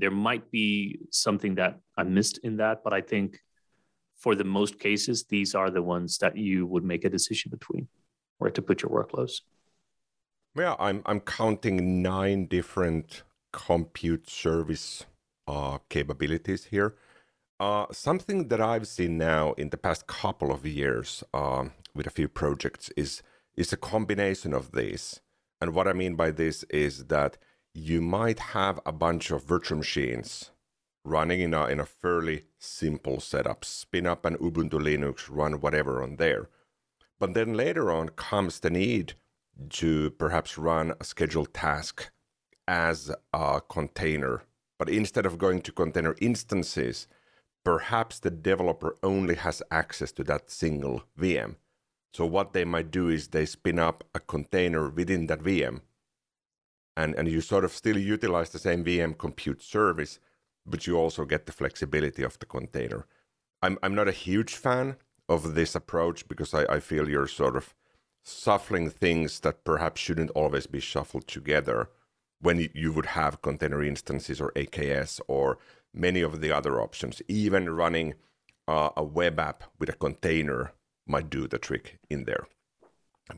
there 0.00 0.10
might 0.10 0.50
be 0.50 0.98
something 1.10 1.54
that 1.56 1.78
I 1.96 2.04
missed 2.04 2.38
in 2.38 2.56
that, 2.56 2.82
but 2.82 2.92
I 2.94 3.02
think 3.02 3.38
for 4.16 4.34
the 4.34 4.44
most 4.44 4.78
cases, 4.80 5.24
these 5.24 5.54
are 5.54 5.70
the 5.70 5.82
ones 5.82 6.18
that 6.18 6.36
you 6.36 6.66
would 6.66 6.84
make 6.84 7.04
a 7.04 7.10
decision 7.10 7.50
between 7.50 7.86
where 8.38 8.50
to 8.50 8.62
put 8.62 8.82
your 8.82 8.90
workloads. 8.90 9.42
Yeah, 10.56 10.74
I'm 10.78 11.02
I'm 11.06 11.20
counting 11.20 12.02
nine 12.02 12.46
different 12.46 13.22
compute 13.52 14.28
service 14.28 15.04
uh, 15.46 15.78
capabilities 15.88 16.64
here. 16.64 16.94
Uh, 17.58 17.86
something 17.92 18.48
that 18.48 18.60
I've 18.60 18.86
seen 18.86 19.18
now 19.18 19.52
in 19.52 19.68
the 19.68 19.76
past 19.76 20.06
couple 20.06 20.50
of 20.50 20.64
years 20.64 21.22
uh, 21.34 21.66
with 21.94 22.06
a 22.06 22.10
few 22.10 22.28
projects 22.28 22.90
is 22.96 23.22
is 23.56 23.72
a 23.72 23.76
combination 23.76 24.54
of 24.54 24.72
these. 24.72 25.20
And 25.60 25.74
what 25.74 25.86
I 25.86 25.92
mean 25.92 26.14
by 26.14 26.30
this 26.30 26.62
is 26.70 27.06
that 27.06 27.36
you 27.74 28.00
might 28.00 28.38
have 28.38 28.80
a 28.86 28.92
bunch 28.92 29.30
of 29.30 29.44
virtual 29.44 29.78
machines 29.78 30.50
running 31.04 31.40
in 31.40 31.54
a, 31.54 31.66
in 31.66 31.80
a 31.80 31.86
fairly 31.86 32.44
simple 32.58 33.20
setup. 33.20 33.64
Spin 33.64 34.06
up 34.06 34.24
an 34.24 34.36
Ubuntu 34.36 34.80
Linux, 34.80 35.28
run 35.28 35.60
whatever 35.60 36.02
on 36.02 36.16
there. 36.16 36.48
But 37.18 37.34
then 37.34 37.54
later 37.54 37.90
on 37.90 38.10
comes 38.10 38.60
the 38.60 38.70
need 38.70 39.14
to 39.70 40.10
perhaps 40.12 40.56
run 40.56 40.94
a 40.98 41.04
scheduled 41.04 41.52
task 41.52 42.10
as 42.66 43.10
a 43.32 43.60
container. 43.68 44.42
But 44.80 44.88
instead 44.88 45.26
of 45.26 45.36
going 45.36 45.60
to 45.60 45.72
container 45.72 46.16
instances, 46.22 47.06
perhaps 47.66 48.18
the 48.18 48.30
developer 48.30 48.96
only 49.02 49.34
has 49.34 49.62
access 49.70 50.10
to 50.12 50.24
that 50.24 50.50
single 50.50 51.02
VM. 51.18 51.56
So 52.14 52.24
what 52.24 52.54
they 52.54 52.64
might 52.64 52.90
do 52.90 53.10
is 53.10 53.28
they 53.28 53.44
spin 53.44 53.78
up 53.78 54.04
a 54.14 54.20
container 54.20 54.88
within 54.88 55.26
that 55.26 55.40
VM 55.40 55.82
and, 56.96 57.14
and 57.14 57.28
you 57.28 57.42
sort 57.42 57.66
of 57.66 57.72
still 57.72 57.98
utilize 57.98 58.48
the 58.48 58.58
same 58.58 58.82
VM 58.82 59.18
compute 59.18 59.60
service, 59.62 60.18
but 60.64 60.86
you 60.86 60.96
also 60.96 61.26
get 61.26 61.44
the 61.44 61.52
flexibility 61.52 62.22
of 62.22 62.38
the 62.38 62.46
container. 62.46 63.04
I'm, 63.60 63.78
I'm 63.82 63.94
not 63.94 64.08
a 64.08 64.12
huge 64.12 64.54
fan 64.54 64.96
of 65.28 65.54
this 65.54 65.74
approach 65.74 66.26
because 66.26 66.54
I, 66.54 66.64
I 66.64 66.80
feel 66.80 67.06
you're 67.06 67.26
sort 67.26 67.54
of 67.54 67.74
shuffling 68.24 68.88
things 68.88 69.40
that 69.40 69.62
perhaps 69.62 70.00
shouldn't 70.00 70.30
always 70.30 70.66
be 70.66 70.80
shuffled 70.80 71.26
together 71.28 71.90
when 72.40 72.68
you 72.74 72.92
would 72.92 73.06
have 73.06 73.42
container 73.42 73.82
instances 73.82 74.40
or 74.40 74.52
AKS 74.52 75.20
or 75.28 75.58
many 75.92 76.20
of 76.20 76.40
the 76.40 76.52
other 76.52 76.80
options. 76.80 77.20
Even 77.28 77.70
running 77.70 78.14
uh, 78.66 78.90
a 78.96 79.04
web 79.04 79.38
app 79.38 79.64
with 79.78 79.88
a 79.88 79.94
container 79.94 80.72
might 81.06 81.30
do 81.30 81.46
the 81.46 81.58
trick 81.58 81.98
in 82.08 82.24
there. 82.24 82.46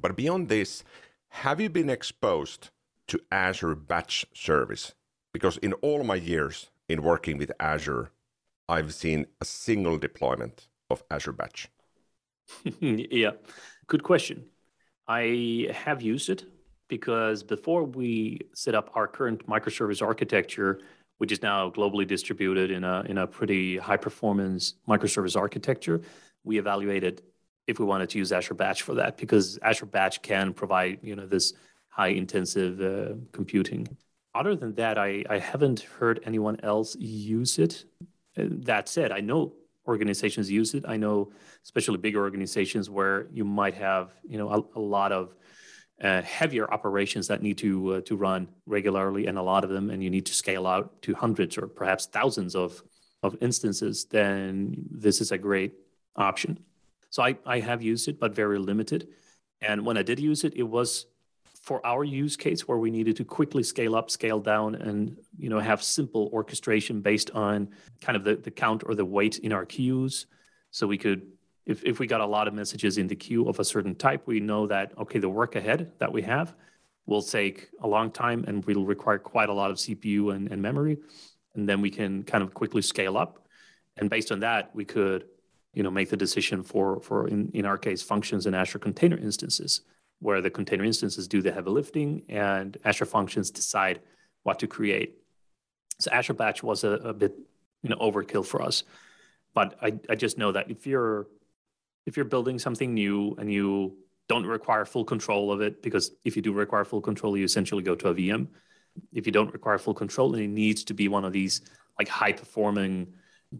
But 0.00 0.16
beyond 0.16 0.48
this, 0.48 0.84
have 1.28 1.60
you 1.60 1.70
been 1.70 1.90
exposed 1.90 2.70
to 3.08 3.20
Azure 3.30 3.74
Batch 3.74 4.26
Service? 4.34 4.94
Because 5.32 5.56
in 5.58 5.72
all 5.74 6.04
my 6.04 6.14
years 6.14 6.70
in 6.88 7.02
working 7.02 7.38
with 7.38 7.52
Azure, 7.58 8.10
I've 8.68 8.94
seen 8.94 9.26
a 9.40 9.44
single 9.44 9.98
deployment 9.98 10.68
of 10.90 11.02
Azure 11.10 11.32
Batch. 11.32 11.68
yeah, 12.80 13.32
good 13.86 14.02
question. 14.02 14.44
I 15.08 15.68
have 15.72 16.02
used 16.02 16.28
it 16.28 16.44
because 16.92 17.42
before 17.42 17.84
we 17.84 18.38
set 18.52 18.74
up 18.74 18.90
our 18.94 19.08
current 19.08 19.46
microservice 19.46 20.02
architecture, 20.02 20.78
which 21.16 21.32
is 21.32 21.40
now 21.40 21.70
globally 21.70 22.06
distributed 22.06 22.70
in 22.70 22.84
a 22.84 22.96
in 23.08 23.16
a 23.16 23.26
pretty 23.26 23.78
high 23.78 23.96
performance 23.96 24.74
microservice 24.86 25.34
architecture, 25.34 26.02
we 26.44 26.58
evaluated 26.58 27.22
if 27.66 27.78
we 27.78 27.86
wanted 27.86 28.10
to 28.10 28.18
use 28.18 28.30
Azure 28.30 28.52
Batch 28.52 28.82
for 28.82 28.94
that 29.00 29.16
because 29.16 29.58
Azure 29.62 29.86
Batch 29.86 30.20
can 30.20 30.52
provide 30.52 30.98
you 31.02 31.16
know 31.16 31.26
this 31.26 31.54
high 31.88 32.12
intensive 32.22 32.74
uh, 32.82 33.14
computing. 33.38 33.88
Other 34.34 34.54
than 34.54 34.74
that, 34.74 34.98
I, 34.98 35.24
I 35.30 35.38
haven't 35.38 35.80
heard 35.98 36.20
anyone 36.26 36.58
else 36.62 36.94
use 36.96 37.58
it. 37.58 37.86
Uh, 38.36 38.48
that 38.70 38.86
said, 38.90 39.12
I 39.12 39.20
know 39.20 39.54
organizations 39.88 40.50
use 40.50 40.74
it. 40.74 40.84
I 40.86 40.98
know 40.98 41.32
especially 41.64 41.96
bigger 42.06 42.20
organizations 42.20 42.90
where 42.90 43.28
you 43.32 43.46
might 43.46 43.76
have 43.88 44.10
you 44.28 44.36
know 44.36 44.48
a, 44.56 44.78
a 44.78 44.82
lot 44.98 45.10
of 45.12 45.34
heavier 46.02 46.72
operations 46.72 47.28
that 47.28 47.42
need 47.42 47.58
to 47.58 47.94
uh, 47.94 48.00
to 48.02 48.16
run 48.16 48.48
regularly, 48.66 49.26
and 49.26 49.38
a 49.38 49.42
lot 49.42 49.64
of 49.64 49.70
them, 49.70 49.90
and 49.90 50.02
you 50.02 50.10
need 50.10 50.26
to 50.26 50.34
scale 50.34 50.66
out 50.66 51.00
to 51.02 51.14
hundreds 51.14 51.56
or 51.56 51.66
perhaps 51.66 52.06
thousands 52.06 52.54
of 52.54 52.82
of 53.22 53.36
instances. 53.40 54.04
Then 54.04 54.74
this 54.90 55.20
is 55.20 55.32
a 55.32 55.38
great 55.38 55.74
option. 56.16 56.58
So 57.10 57.22
I, 57.22 57.36
I 57.46 57.60
have 57.60 57.82
used 57.82 58.08
it, 58.08 58.18
but 58.18 58.34
very 58.34 58.58
limited. 58.58 59.08
And 59.60 59.86
when 59.86 59.96
I 59.96 60.02
did 60.02 60.18
use 60.18 60.44
it, 60.44 60.54
it 60.56 60.62
was 60.62 61.06
for 61.62 61.84
our 61.86 62.02
use 62.02 62.36
case 62.36 62.66
where 62.66 62.78
we 62.78 62.90
needed 62.90 63.16
to 63.16 63.24
quickly 63.24 63.62
scale 63.62 63.94
up, 63.94 64.10
scale 64.10 64.40
down, 64.40 64.74
and 64.74 65.16
you 65.38 65.48
know 65.48 65.60
have 65.60 65.82
simple 65.82 66.28
orchestration 66.32 67.00
based 67.00 67.30
on 67.30 67.68
kind 68.00 68.16
of 68.16 68.24
the, 68.24 68.36
the 68.36 68.50
count 68.50 68.82
or 68.86 68.94
the 68.94 69.04
weight 69.04 69.38
in 69.38 69.52
our 69.52 69.64
queues. 69.64 70.26
So 70.72 70.86
we 70.86 70.98
could, 70.98 71.22
if, 71.66 71.84
if 71.84 71.98
we 71.98 72.06
got 72.06 72.20
a 72.20 72.26
lot 72.26 72.48
of 72.48 72.54
messages 72.54 72.98
in 72.98 73.06
the 73.06 73.14
queue 73.14 73.48
of 73.48 73.60
a 73.60 73.64
certain 73.64 73.94
type, 73.94 74.22
we 74.26 74.40
know 74.40 74.66
that 74.66 74.92
okay, 74.98 75.18
the 75.18 75.28
work 75.28 75.54
ahead 75.54 75.92
that 75.98 76.12
we 76.12 76.22
have 76.22 76.54
will 77.06 77.22
take 77.22 77.68
a 77.80 77.88
long 77.88 78.10
time 78.10 78.44
and 78.46 78.64
will 78.64 78.84
require 78.84 79.18
quite 79.18 79.48
a 79.48 79.52
lot 79.52 79.70
of 79.70 79.76
CPU 79.76 80.34
and, 80.34 80.50
and 80.50 80.62
memory. 80.62 80.98
And 81.54 81.68
then 81.68 81.80
we 81.80 81.90
can 81.90 82.22
kind 82.22 82.42
of 82.42 82.54
quickly 82.54 82.82
scale 82.82 83.16
up. 83.16 83.46
And 83.96 84.08
based 84.08 84.32
on 84.32 84.40
that, 84.40 84.74
we 84.74 84.84
could 84.84 85.26
you 85.74 85.82
know, 85.82 85.90
make 85.90 86.10
the 86.10 86.16
decision 86.16 86.62
for, 86.62 87.00
for 87.00 87.28
in, 87.28 87.50
in 87.54 87.64
our 87.64 87.78
case, 87.78 88.02
functions 88.02 88.46
and 88.46 88.54
Azure 88.54 88.78
container 88.78 89.16
instances, 89.16 89.82
where 90.20 90.40
the 90.40 90.50
container 90.50 90.84
instances 90.84 91.26
do 91.26 91.42
the 91.42 91.52
heavy 91.52 91.70
lifting 91.70 92.22
and 92.28 92.76
Azure 92.84 93.06
functions 93.06 93.50
decide 93.50 94.00
what 94.42 94.58
to 94.58 94.66
create. 94.66 95.18
So 95.98 96.10
Azure 96.10 96.34
Batch 96.34 96.62
was 96.62 96.84
a, 96.84 96.90
a 96.90 97.14
bit, 97.14 97.36
you 97.82 97.90
know, 97.90 97.96
overkill 97.96 98.44
for 98.44 98.62
us. 98.62 98.84
But 99.54 99.76
I, 99.82 99.98
I 100.08 100.14
just 100.14 100.38
know 100.38 100.52
that 100.52 100.70
if 100.70 100.86
you're 100.86 101.26
if 102.06 102.16
you're 102.16 102.24
building 102.24 102.58
something 102.58 102.94
new 102.94 103.34
and 103.38 103.52
you 103.52 103.96
don't 104.28 104.46
require 104.46 104.84
full 104.84 105.04
control 105.04 105.52
of 105.52 105.60
it, 105.60 105.82
because 105.82 106.12
if 106.24 106.36
you 106.36 106.42
do 106.42 106.52
require 106.52 106.84
full 106.84 107.00
control, 107.00 107.36
you 107.36 107.44
essentially 107.44 107.82
go 107.82 107.94
to 107.94 108.08
a 108.08 108.14
VM. 108.14 108.48
If 109.12 109.26
you 109.26 109.32
don't 109.32 109.52
require 109.52 109.78
full 109.78 109.94
control 109.94 110.34
and 110.34 110.42
it 110.42 110.48
needs 110.48 110.84
to 110.84 110.94
be 110.94 111.08
one 111.08 111.24
of 111.24 111.32
these 111.32 111.62
like 111.98 112.08
high 112.08 112.32
performing, 112.32 113.12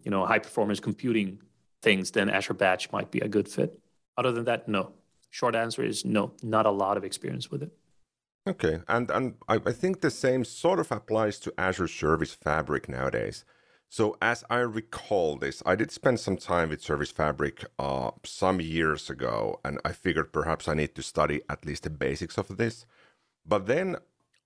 you 0.03 0.11
know, 0.11 0.25
high 0.27 0.39
performance 0.39 0.81
computing 0.81 1.41
things, 1.83 2.11
then 2.11 2.31
Azure 2.31 2.55
Batch 2.55 2.91
might 2.93 3.11
be 3.11 3.21
a 3.21 3.29
good 3.29 3.49
fit. 3.49 3.79
Other 4.17 4.33
than 4.33 4.45
that, 4.45 4.69
no. 4.69 4.93
Short 5.31 5.55
answer 5.55 5.83
is 5.83 6.05
no, 6.05 6.33
not 6.43 6.67
a 6.67 6.71
lot 6.71 6.97
of 6.97 7.05
experience 7.05 7.51
with 7.51 7.63
it. 7.63 7.73
Okay, 8.47 8.81
and 8.89 9.11
and 9.11 9.35
I, 9.49 9.61
I 9.65 9.73
think 9.73 10.01
the 10.01 10.11
same 10.11 10.45
sort 10.45 10.81
of 10.81 10.91
applies 10.91 11.39
to 11.41 11.55
Azure 11.57 11.89
Service 11.89 12.35
Fabric 12.35 12.89
nowadays. 12.89 13.45
So 13.93 14.17
as 14.23 14.43
I 14.49 14.61
recall 14.61 15.37
this, 15.37 15.63
I 15.67 15.75
did 15.75 15.91
spend 15.91 16.19
some 16.19 16.39
time 16.39 16.71
with 16.71 16.81
Service 16.81 17.11
Fabric 17.11 17.63
uh, 17.79 18.13
some 18.25 18.59
years 18.59 19.11
ago, 19.11 19.61
and 19.67 19.79
I 19.85 19.93
figured 19.93 20.33
perhaps 20.33 20.67
I 20.67 20.73
need 20.73 20.95
to 20.95 21.03
study 21.03 21.43
at 21.51 21.67
least 21.67 21.83
the 21.83 21.91
basics 21.91 22.39
of 22.39 22.57
this. 22.57 22.87
But 23.45 23.67
then 23.67 23.97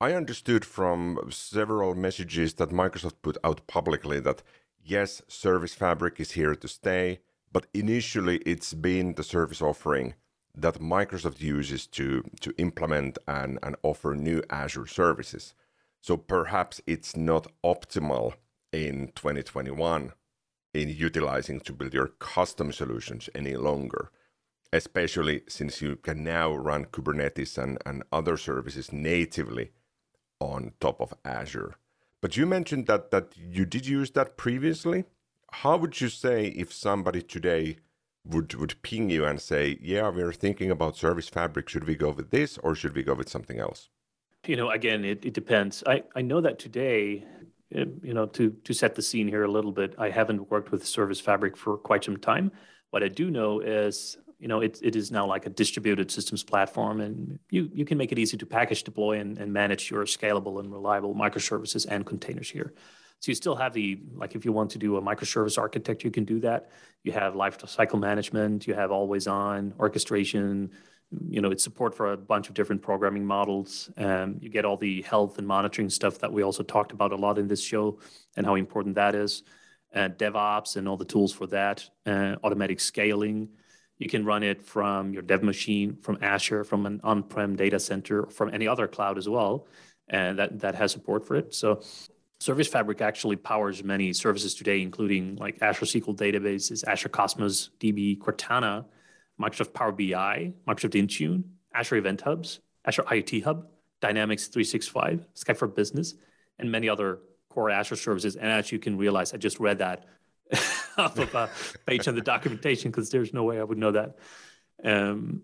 I 0.00 0.14
understood 0.14 0.64
from 0.64 1.20
several 1.30 1.94
messages 1.94 2.54
that 2.54 2.70
Microsoft 2.70 3.22
put 3.22 3.38
out 3.44 3.68
publicly 3.68 4.18
that 4.18 4.42
yes, 4.82 5.22
Service 5.28 5.74
Fabric 5.74 6.18
is 6.18 6.32
here 6.32 6.56
to 6.56 6.66
stay, 6.66 7.20
but 7.52 7.68
initially 7.72 8.38
it's 8.38 8.74
been 8.74 9.14
the 9.14 9.22
service 9.22 9.62
offering 9.62 10.14
that 10.56 10.80
Microsoft 10.80 11.40
uses 11.40 11.86
to, 11.86 12.24
to 12.40 12.52
implement 12.58 13.16
and, 13.28 13.60
and 13.62 13.76
offer 13.84 14.16
new 14.16 14.42
Azure 14.50 14.88
services. 14.88 15.54
So 16.00 16.16
perhaps 16.16 16.80
it's 16.84 17.16
not 17.16 17.46
optimal 17.62 18.34
in 18.84 19.12
2021 19.14 20.12
in 20.74 20.88
utilizing 20.88 21.60
to 21.60 21.72
build 21.72 21.94
your 21.94 22.08
custom 22.18 22.72
solutions 22.72 23.30
any 23.34 23.56
longer, 23.56 24.10
especially 24.72 25.42
since 25.48 25.80
you 25.80 25.96
can 25.96 26.22
now 26.22 26.54
run 26.54 26.84
Kubernetes 26.86 27.56
and, 27.56 27.78
and 27.86 28.02
other 28.12 28.36
services 28.36 28.92
natively 28.92 29.70
on 30.40 30.72
top 30.80 31.00
of 31.00 31.14
Azure. 31.24 31.76
But 32.20 32.36
you 32.36 32.46
mentioned 32.46 32.86
that 32.86 33.10
that 33.10 33.32
you 33.36 33.64
did 33.64 33.86
use 33.86 34.10
that 34.12 34.36
previously. 34.36 35.04
How 35.52 35.76
would 35.76 36.00
you 36.00 36.08
say 36.08 36.46
if 36.48 36.72
somebody 36.72 37.22
today 37.22 37.78
would 38.24 38.54
would 38.54 38.80
ping 38.82 39.10
you 39.10 39.24
and 39.24 39.40
say, 39.40 39.78
"Yeah, 39.80 40.08
we're 40.08 40.32
thinking 40.32 40.70
about 40.70 40.96
Service 40.96 41.28
Fabric. 41.28 41.68
Should 41.68 41.84
we 41.84 41.94
go 41.94 42.10
with 42.10 42.30
this 42.30 42.58
or 42.58 42.74
should 42.74 42.94
we 42.96 43.02
go 43.02 43.14
with 43.14 43.28
something 43.28 43.58
else?" 43.58 43.88
You 44.46 44.56
know, 44.56 44.70
again, 44.70 45.04
it, 45.04 45.24
it 45.24 45.34
depends. 45.34 45.82
I, 45.86 46.04
I 46.14 46.22
know 46.22 46.40
that 46.40 46.58
today, 46.58 47.24
you 47.70 48.14
know, 48.14 48.26
to 48.26 48.50
to 48.50 48.72
set 48.72 48.94
the 48.94 49.02
scene 49.02 49.28
here 49.28 49.44
a 49.44 49.50
little 49.50 49.72
bit, 49.72 49.94
I 49.98 50.10
haven't 50.10 50.50
worked 50.50 50.70
with 50.70 50.86
Service 50.86 51.20
Fabric 51.20 51.56
for 51.56 51.76
quite 51.76 52.04
some 52.04 52.16
time. 52.16 52.52
What 52.90 53.02
I 53.02 53.08
do 53.08 53.30
know 53.30 53.60
is 53.60 54.16
you 54.38 54.48
know, 54.48 54.60
it, 54.60 54.78
it 54.82 54.96
is 54.96 55.10
now 55.10 55.26
like 55.26 55.46
a 55.46 55.50
distributed 55.50 56.10
systems 56.10 56.42
platform, 56.42 57.00
and 57.00 57.38
you, 57.50 57.70
you 57.72 57.84
can 57.84 57.96
make 57.96 58.12
it 58.12 58.18
easy 58.18 58.36
to 58.36 58.46
package, 58.46 58.82
deploy, 58.82 59.18
and, 59.18 59.38
and 59.38 59.52
manage 59.52 59.90
your 59.90 60.04
scalable 60.04 60.60
and 60.60 60.70
reliable 60.70 61.14
microservices 61.14 61.86
and 61.88 62.04
containers 62.04 62.50
here. 62.50 62.74
So 63.20 63.30
you 63.30 63.34
still 63.34 63.56
have 63.56 63.72
the, 63.72 64.00
like 64.14 64.34
if 64.34 64.44
you 64.44 64.52
want 64.52 64.70
to 64.72 64.78
do 64.78 64.96
a 64.96 65.02
microservice 65.02 65.56
architecture, 65.56 66.06
you 66.06 66.12
can 66.12 66.26
do 66.26 66.40
that. 66.40 66.70
You 67.02 67.12
have 67.12 67.34
life 67.34 67.58
cycle 67.66 67.98
management, 67.98 68.66
you 68.66 68.74
have 68.74 68.90
always 68.90 69.26
on 69.26 69.72
orchestration, 69.78 70.70
you 71.28 71.40
know, 71.40 71.50
it's 71.50 71.62
support 71.62 71.94
for 71.94 72.12
a 72.12 72.16
bunch 72.16 72.48
of 72.48 72.54
different 72.54 72.82
programming 72.82 73.24
models. 73.24 73.90
Um, 73.96 74.36
you 74.40 74.50
get 74.50 74.64
all 74.64 74.76
the 74.76 75.02
health 75.02 75.38
and 75.38 75.46
monitoring 75.46 75.88
stuff 75.88 76.18
that 76.18 76.32
we 76.32 76.42
also 76.42 76.62
talked 76.62 76.92
about 76.92 77.12
a 77.12 77.16
lot 77.16 77.38
in 77.38 77.48
this 77.48 77.62
show 77.62 77.98
and 78.36 78.44
how 78.44 78.56
important 78.56 78.96
that 78.96 79.14
is. 79.14 79.42
Uh, 79.94 80.08
DevOps 80.08 80.76
and 80.76 80.88
all 80.88 80.96
the 80.96 81.04
tools 81.04 81.32
for 81.32 81.46
that, 81.46 81.88
uh, 82.06 82.36
automatic 82.42 82.80
scaling, 82.80 83.48
you 83.98 84.08
can 84.08 84.24
run 84.24 84.42
it 84.42 84.62
from 84.62 85.12
your 85.12 85.22
dev 85.22 85.42
machine, 85.42 85.96
from 86.02 86.18
Azure, 86.20 86.64
from 86.64 86.86
an 86.86 87.00
on-prem 87.02 87.56
data 87.56 87.80
center, 87.80 88.26
from 88.26 88.52
any 88.52 88.68
other 88.68 88.86
cloud 88.86 89.16
as 89.16 89.28
well, 89.28 89.66
and 90.08 90.38
that 90.38 90.58
that 90.60 90.74
has 90.74 90.92
support 90.92 91.26
for 91.26 91.36
it. 91.36 91.54
So 91.54 91.82
Service 92.38 92.68
Fabric 92.68 93.00
actually 93.00 93.36
powers 93.36 93.82
many 93.82 94.12
services 94.12 94.54
today, 94.54 94.82
including 94.82 95.36
like 95.36 95.62
Azure 95.62 95.86
SQL 95.86 96.16
databases, 96.16 96.86
Azure 96.86 97.08
Cosmos 97.08 97.70
DB, 97.80 98.18
Cortana, 98.18 98.84
Microsoft 99.40 99.72
Power 99.72 99.92
BI, 99.92 100.52
Microsoft 100.66 100.94
Intune, 100.94 101.44
Azure 101.74 101.96
Event 101.96 102.22
Hubs, 102.22 102.60
Azure 102.84 103.02
IoT 103.02 103.44
Hub, 103.44 103.66
Dynamics 104.00 104.46
365, 104.48 105.26
Skype 105.34 105.56
for 105.56 105.66
Business, 105.66 106.14
and 106.58 106.70
many 106.70 106.88
other 106.88 107.20
core 107.48 107.70
Azure 107.70 107.96
services. 107.96 108.36
And 108.36 108.48
as 108.48 108.72
you 108.72 108.78
can 108.78 108.96
realize, 108.96 109.34
I 109.34 109.36
just 109.36 109.60
read 109.60 109.78
that 109.78 110.04
off 110.98 111.18
of 111.18 111.34
a 111.34 111.50
page 111.86 112.08
on 112.08 112.14
the 112.14 112.20
documentation 112.20 112.90
because 112.90 113.10
there's 113.10 113.32
no 113.32 113.44
way 113.44 113.58
I 113.58 113.64
would 113.64 113.78
know 113.78 113.92
that. 113.92 114.16
Um, 114.84 115.42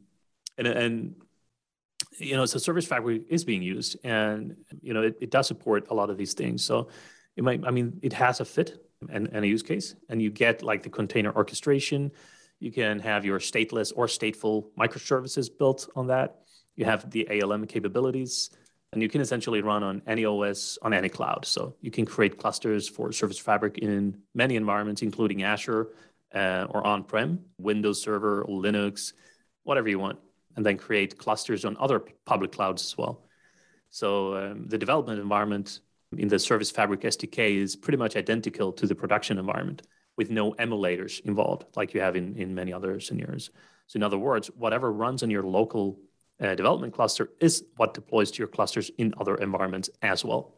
and 0.58 0.66
and 0.66 1.14
you 2.18 2.36
know, 2.36 2.44
so 2.46 2.58
Service 2.58 2.86
Fabric 2.86 3.22
is 3.28 3.44
being 3.44 3.62
used, 3.62 3.96
and 4.04 4.56
you 4.80 4.92
know, 4.94 5.02
it, 5.02 5.16
it 5.20 5.30
does 5.30 5.46
support 5.46 5.86
a 5.90 5.94
lot 5.94 6.10
of 6.10 6.18
these 6.18 6.34
things. 6.34 6.64
So 6.64 6.88
it 7.36 7.44
might, 7.44 7.62
I 7.66 7.70
mean, 7.70 7.98
it 8.02 8.12
has 8.12 8.40
a 8.40 8.44
fit 8.44 8.84
and, 9.08 9.28
and 9.32 9.44
a 9.44 9.48
use 9.48 9.62
case, 9.62 9.94
and 10.08 10.20
you 10.20 10.30
get 10.30 10.62
like 10.62 10.82
the 10.82 10.90
container 10.90 11.34
orchestration. 11.34 12.12
You 12.62 12.70
can 12.70 13.00
have 13.00 13.24
your 13.24 13.40
stateless 13.40 13.92
or 13.96 14.06
stateful 14.06 14.66
microservices 14.78 15.48
built 15.58 15.88
on 15.96 16.06
that. 16.06 16.42
You 16.76 16.84
have 16.84 17.10
the 17.10 17.26
ALM 17.28 17.66
capabilities 17.66 18.50
and 18.92 19.02
you 19.02 19.08
can 19.08 19.20
essentially 19.20 19.62
run 19.62 19.82
on 19.82 20.00
any 20.06 20.24
OS 20.24 20.78
on 20.80 20.94
any 20.94 21.08
cloud. 21.08 21.44
So 21.44 21.74
you 21.80 21.90
can 21.90 22.06
create 22.06 22.38
clusters 22.38 22.88
for 22.88 23.10
Service 23.10 23.40
Fabric 23.40 23.78
in 23.78 24.16
many 24.32 24.54
environments, 24.54 25.02
including 25.02 25.42
Azure 25.42 25.88
uh, 26.32 26.68
or 26.70 26.86
on-prem, 26.86 27.40
Windows 27.58 28.00
Server, 28.00 28.44
Linux, 28.48 29.12
whatever 29.64 29.88
you 29.88 29.98
want. 29.98 30.20
and 30.54 30.64
then 30.64 30.76
create 30.76 31.18
clusters 31.18 31.64
on 31.64 31.76
other 31.80 31.98
public 32.26 32.52
clouds 32.52 32.84
as 32.84 32.96
well. 32.96 33.24
So 33.90 34.36
um, 34.36 34.68
the 34.68 34.78
development 34.78 35.18
environment 35.18 35.80
in 36.16 36.28
the 36.28 36.38
Service 36.38 36.70
Fabric 36.70 37.00
SDK 37.00 37.56
is 37.56 37.74
pretty 37.74 37.98
much 37.98 38.14
identical 38.14 38.70
to 38.74 38.86
the 38.86 38.94
production 38.94 39.36
environment 39.38 39.82
with 40.16 40.30
no 40.30 40.52
emulators 40.54 41.20
involved, 41.20 41.64
like 41.76 41.94
you 41.94 42.00
have 42.00 42.16
in, 42.16 42.36
in 42.36 42.54
many 42.54 42.72
other 42.72 43.00
scenarios. 43.00 43.50
So, 43.86 43.96
in 43.96 44.02
other 44.02 44.18
words, 44.18 44.48
whatever 44.48 44.92
runs 44.92 45.22
on 45.22 45.30
your 45.30 45.42
local 45.42 45.98
uh, 46.40 46.54
development 46.54 46.94
cluster 46.94 47.30
is 47.40 47.64
what 47.76 47.94
deploys 47.94 48.30
to 48.32 48.38
your 48.38 48.48
clusters 48.48 48.90
in 48.98 49.14
other 49.18 49.36
environments 49.36 49.90
as 50.02 50.24
well. 50.24 50.54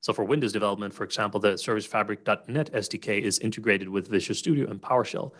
So, 0.00 0.12
for 0.12 0.24
Windows 0.24 0.52
development, 0.52 0.94
for 0.94 1.04
example, 1.04 1.40
the 1.40 1.56
Service 1.58 1.86
Fabric.NET 1.86 2.72
SDK 2.72 3.20
is 3.20 3.38
integrated 3.38 3.88
with 3.88 4.08
Visual 4.08 4.34
Studio 4.34 4.70
and 4.70 4.80
PowerShell. 4.80 5.32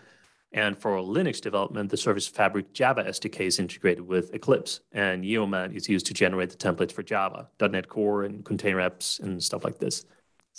And 0.53 0.77
for 0.77 0.97
Linux 0.97 1.41
development, 1.41 1.89
the 1.89 1.97
Service 1.97 2.27
Fabric 2.27 2.73
Java 2.73 3.03
SDK 3.03 3.41
is 3.41 3.59
integrated 3.59 4.07
with 4.07 4.33
Eclipse, 4.33 4.79
and 4.93 5.25
Yeoman 5.25 5.75
is 5.75 5.89
used 5.89 6.05
to 6.07 6.13
generate 6.13 6.49
the 6.49 6.57
templates 6.57 6.93
for 6.93 7.03
Java, 7.03 7.49
.NET 7.59 7.89
Core, 7.89 8.23
and 8.23 8.45
container 8.45 8.77
apps 8.77 9.19
and 9.19 9.43
stuff 9.43 9.65
like 9.65 9.77
this. 9.77 10.05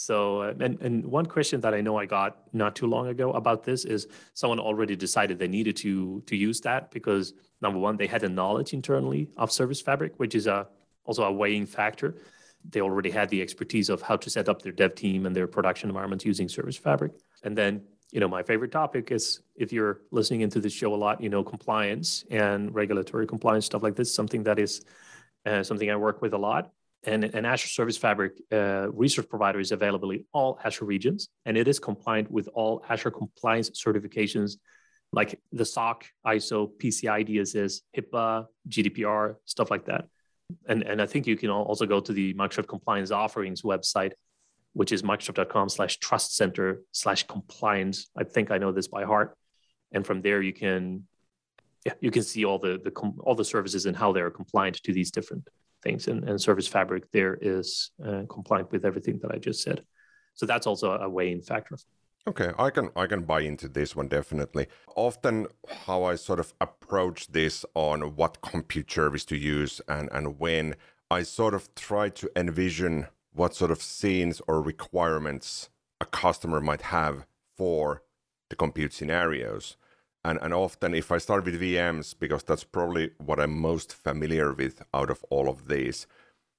So, 0.00 0.42
uh, 0.42 0.54
and, 0.60 0.80
and 0.80 1.04
one 1.04 1.26
question 1.26 1.60
that 1.62 1.74
I 1.74 1.80
know 1.80 1.96
I 1.96 2.06
got 2.06 2.36
not 2.52 2.76
too 2.76 2.86
long 2.86 3.08
ago 3.08 3.32
about 3.32 3.64
this 3.64 3.84
is 3.84 4.06
someone 4.32 4.60
already 4.60 4.94
decided 4.94 5.40
they 5.40 5.48
needed 5.48 5.74
to 5.78 6.22
to 6.26 6.36
use 6.36 6.60
that 6.60 6.92
because 6.92 7.34
number 7.60 7.80
one, 7.80 7.96
they 7.96 8.06
had 8.06 8.20
the 8.20 8.28
knowledge 8.28 8.72
internally 8.74 9.28
of 9.36 9.50
Service 9.50 9.80
Fabric, 9.80 10.12
which 10.18 10.36
is 10.36 10.46
a 10.46 10.68
also 11.04 11.24
a 11.24 11.32
weighing 11.32 11.66
factor. 11.66 12.14
They 12.70 12.80
already 12.80 13.10
had 13.10 13.28
the 13.28 13.42
expertise 13.42 13.88
of 13.88 14.00
how 14.00 14.16
to 14.18 14.30
set 14.30 14.48
up 14.48 14.62
their 14.62 14.70
dev 14.70 14.94
team 14.94 15.26
and 15.26 15.34
their 15.34 15.48
production 15.48 15.90
environments 15.90 16.24
using 16.24 16.48
Service 16.48 16.76
Fabric. 16.76 17.10
And 17.42 17.58
then, 17.58 17.82
you 18.12 18.20
know, 18.20 18.28
my 18.28 18.44
favorite 18.44 18.70
topic 18.70 19.10
is 19.10 19.40
if 19.56 19.72
you're 19.72 20.02
listening 20.12 20.42
into 20.42 20.60
this 20.60 20.72
show 20.72 20.94
a 20.94 21.00
lot, 21.06 21.20
you 21.20 21.28
know, 21.28 21.42
compliance 21.42 22.24
and 22.30 22.72
regulatory 22.72 23.26
compliance 23.26 23.66
stuff 23.66 23.82
like 23.82 23.96
this, 23.96 24.14
something 24.14 24.44
that 24.44 24.60
is 24.60 24.80
uh, 25.44 25.64
something 25.64 25.90
I 25.90 25.96
work 25.96 26.22
with 26.22 26.34
a 26.34 26.38
lot 26.38 26.70
and 27.04 27.24
an 27.24 27.44
Azure 27.44 27.68
Service 27.68 27.96
Fabric 27.96 28.32
uh, 28.52 28.90
resource 28.90 29.26
provider 29.26 29.60
is 29.60 29.72
available 29.72 30.10
in 30.10 30.24
all 30.32 30.58
Azure 30.64 30.84
regions, 30.84 31.28
and 31.46 31.56
it 31.56 31.68
is 31.68 31.78
compliant 31.78 32.30
with 32.30 32.48
all 32.54 32.84
Azure 32.88 33.10
compliance 33.10 33.70
certifications 33.70 34.56
like 35.12 35.40
the 35.52 35.64
SOC, 35.64 36.04
ISO, 36.26 36.70
PCI 36.78 37.26
DSS, 37.28 37.80
HIPAA, 37.96 38.46
GDPR, 38.68 39.36
stuff 39.44 39.70
like 39.70 39.86
that. 39.86 40.06
And, 40.66 40.82
and 40.82 41.00
I 41.00 41.06
think 41.06 41.26
you 41.26 41.36
can 41.36 41.50
also 41.50 41.86
go 41.86 42.00
to 42.00 42.12
the 42.12 42.34
Microsoft 42.34 42.68
Compliance 42.68 43.10
Offerings 43.10 43.62
website, 43.62 44.12
which 44.72 44.92
is 44.92 45.02
microsoft.com 45.02 45.68
slash 45.68 45.98
trust 45.98 46.36
center 46.36 46.82
slash 46.92 47.26
compliance. 47.26 48.10
I 48.16 48.24
think 48.24 48.50
I 48.50 48.58
know 48.58 48.72
this 48.72 48.88
by 48.88 49.04
heart. 49.04 49.36
And 49.92 50.06
from 50.06 50.20
there, 50.20 50.42
you 50.42 50.52
can 50.52 51.04
yeah, 51.86 51.94
you 52.00 52.10
can 52.10 52.22
see 52.22 52.44
all 52.44 52.58
the, 52.58 52.78
the 52.82 52.90
all 53.20 53.34
the 53.34 53.44
services 53.44 53.86
and 53.86 53.96
how 53.96 54.12
they're 54.12 54.30
compliant 54.30 54.82
to 54.82 54.92
these 54.92 55.10
different 55.10 55.48
things. 55.82 56.08
And, 56.08 56.28
and 56.28 56.40
Service 56.40 56.68
Fabric 56.68 57.10
there 57.12 57.38
is 57.40 57.90
uh, 58.04 58.22
compliant 58.28 58.72
with 58.72 58.84
everything 58.84 59.18
that 59.22 59.32
I 59.32 59.38
just 59.38 59.62
said. 59.62 59.82
So 60.34 60.46
that's 60.46 60.66
also 60.66 60.92
a 60.92 61.08
weighing 61.08 61.42
factor. 61.42 61.76
Okay, 62.26 62.52
I 62.58 62.70
can 62.70 62.90
I 62.94 63.06
can 63.06 63.22
buy 63.22 63.40
into 63.40 63.68
this 63.68 63.96
one 63.96 64.08
definitely. 64.08 64.66
Often 64.94 65.46
how 65.86 66.04
I 66.04 66.16
sort 66.16 66.40
of 66.40 66.52
approach 66.60 67.28
this 67.28 67.64
on 67.74 68.16
what 68.16 68.42
compute 68.42 68.90
service 68.90 69.24
to 69.26 69.36
use 69.36 69.80
and 69.88 70.08
and 70.12 70.38
when 70.38 70.74
I 71.10 71.22
sort 71.22 71.54
of 71.54 71.74
try 71.74 72.10
to 72.10 72.30
envision 72.36 73.06
what 73.32 73.54
sort 73.54 73.70
of 73.70 73.82
scenes 73.82 74.42
or 74.46 74.60
requirements 74.60 75.70
a 76.00 76.04
customer 76.04 76.60
might 76.60 76.82
have 76.82 77.26
for 77.56 78.02
the 78.50 78.56
compute 78.56 78.92
scenarios. 78.92 79.76
And, 80.28 80.38
and 80.42 80.52
often, 80.52 80.92
if 80.92 81.10
I 81.10 81.16
start 81.16 81.46
with 81.46 81.58
VMs, 81.58 82.14
because 82.18 82.42
that's 82.42 82.62
probably 82.62 83.12
what 83.16 83.40
I'm 83.40 83.58
most 83.58 83.94
familiar 83.94 84.52
with 84.52 84.82
out 84.92 85.08
of 85.08 85.24
all 85.30 85.48
of 85.48 85.68
these, 85.68 86.06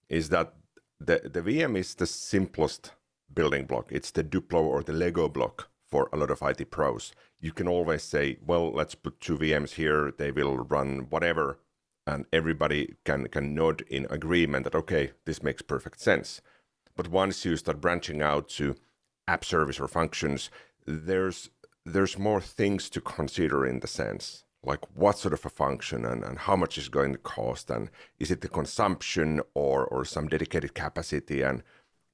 is 0.09 0.29
that 0.29 0.55
the, 0.99 1.21
the 1.23 1.41
VM 1.41 1.77
is 1.77 1.93
the 1.93 2.07
simplest 2.07 2.93
building 3.31 3.65
block. 3.65 3.91
It's 3.91 4.09
the 4.09 4.23
Duplo 4.23 4.63
or 4.63 4.81
the 4.81 4.93
Lego 4.93 5.29
block 5.29 5.69
for 5.87 6.09
a 6.11 6.17
lot 6.17 6.31
of 6.31 6.41
IT 6.41 6.71
pros. 6.71 7.11
You 7.39 7.51
can 7.51 7.67
always 7.67 8.01
say, 8.01 8.39
well, 8.43 8.71
let's 8.71 8.95
put 8.95 9.21
two 9.21 9.37
VMs 9.37 9.73
here, 9.73 10.11
they 10.17 10.31
will 10.31 10.57
run 10.57 11.05
whatever, 11.11 11.59
and 12.07 12.25
everybody 12.33 12.95
can, 13.05 13.27
can 13.27 13.53
nod 13.53 13.81
in 13.81 14.07
agreement 14.09 14.63
that, 14.63 14.73
okay, 14.73 15.11
this 15.25 15.43
makes 15.43 15.61
perfect 15.61 16.01
sense. 16.01 16.41
But 16.95 17.09
once 17.09 17.45
you 17.45 17.55
start 17.55 17.81
branching 17.81 18.23
out 18.23 18.49
to 18.57 18.77
app 19.27 19.45
service 19.45 19.79
or 19.79 19.87
functions, 19.87 20.49
there's 20.87 21.51
there's 21.85 22.17
more 22.17 22.41
things 22.41 22.89
to 22.89 23.01
consider 23.01 23.65
in 23.65 23.79
the 23.79 23.87
sense 23.87 24.45
like 24.63 24.83
what 24.93 25.17
sort 25.17 25.33
of 25.33 25.45
a 25.45 25.49
function 25.49 26.05
and, 26.05 26.23
and 26.23 26.39
how 26.39 26.55
much 26.55 26.77
is 26.77 26.89
going 26.89 27.13
to 27.13 27.17
cost 27.19 27.69
and 27.69 27.89
is 28.19 28.29
it 28.29 28.41
the 28.41 28.49
consumption 28.49 29.41
or 29.53 29.85
or 29.85 30.03
some 30.03 30.27
dedicated 30.27 30.73
capacity 30.73 31.41
and 31.41 31.63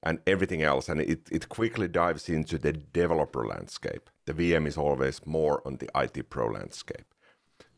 and 0.06 0.20
everything 0.28 0.62
else. 0.62 0.88
And 0.88 1.02
it, 1.02 1.28
it 1.32 1.50
quickly 1.50 1.88
dives 1.88 2.30
into 2.30 2.58
the 2.58 2.74
developer 2.74 3.46
landscape. 3.46 4.10
The 4.26 4.34
vm 4.34 4.68
is 4.68 4.78
always 4.78 5.26
more 5.26 5.62
on 5.66 5.78
the 5.78 5.90
it 5.96 6.30
pro 6.30 6.48
landscape. 6.48 7.14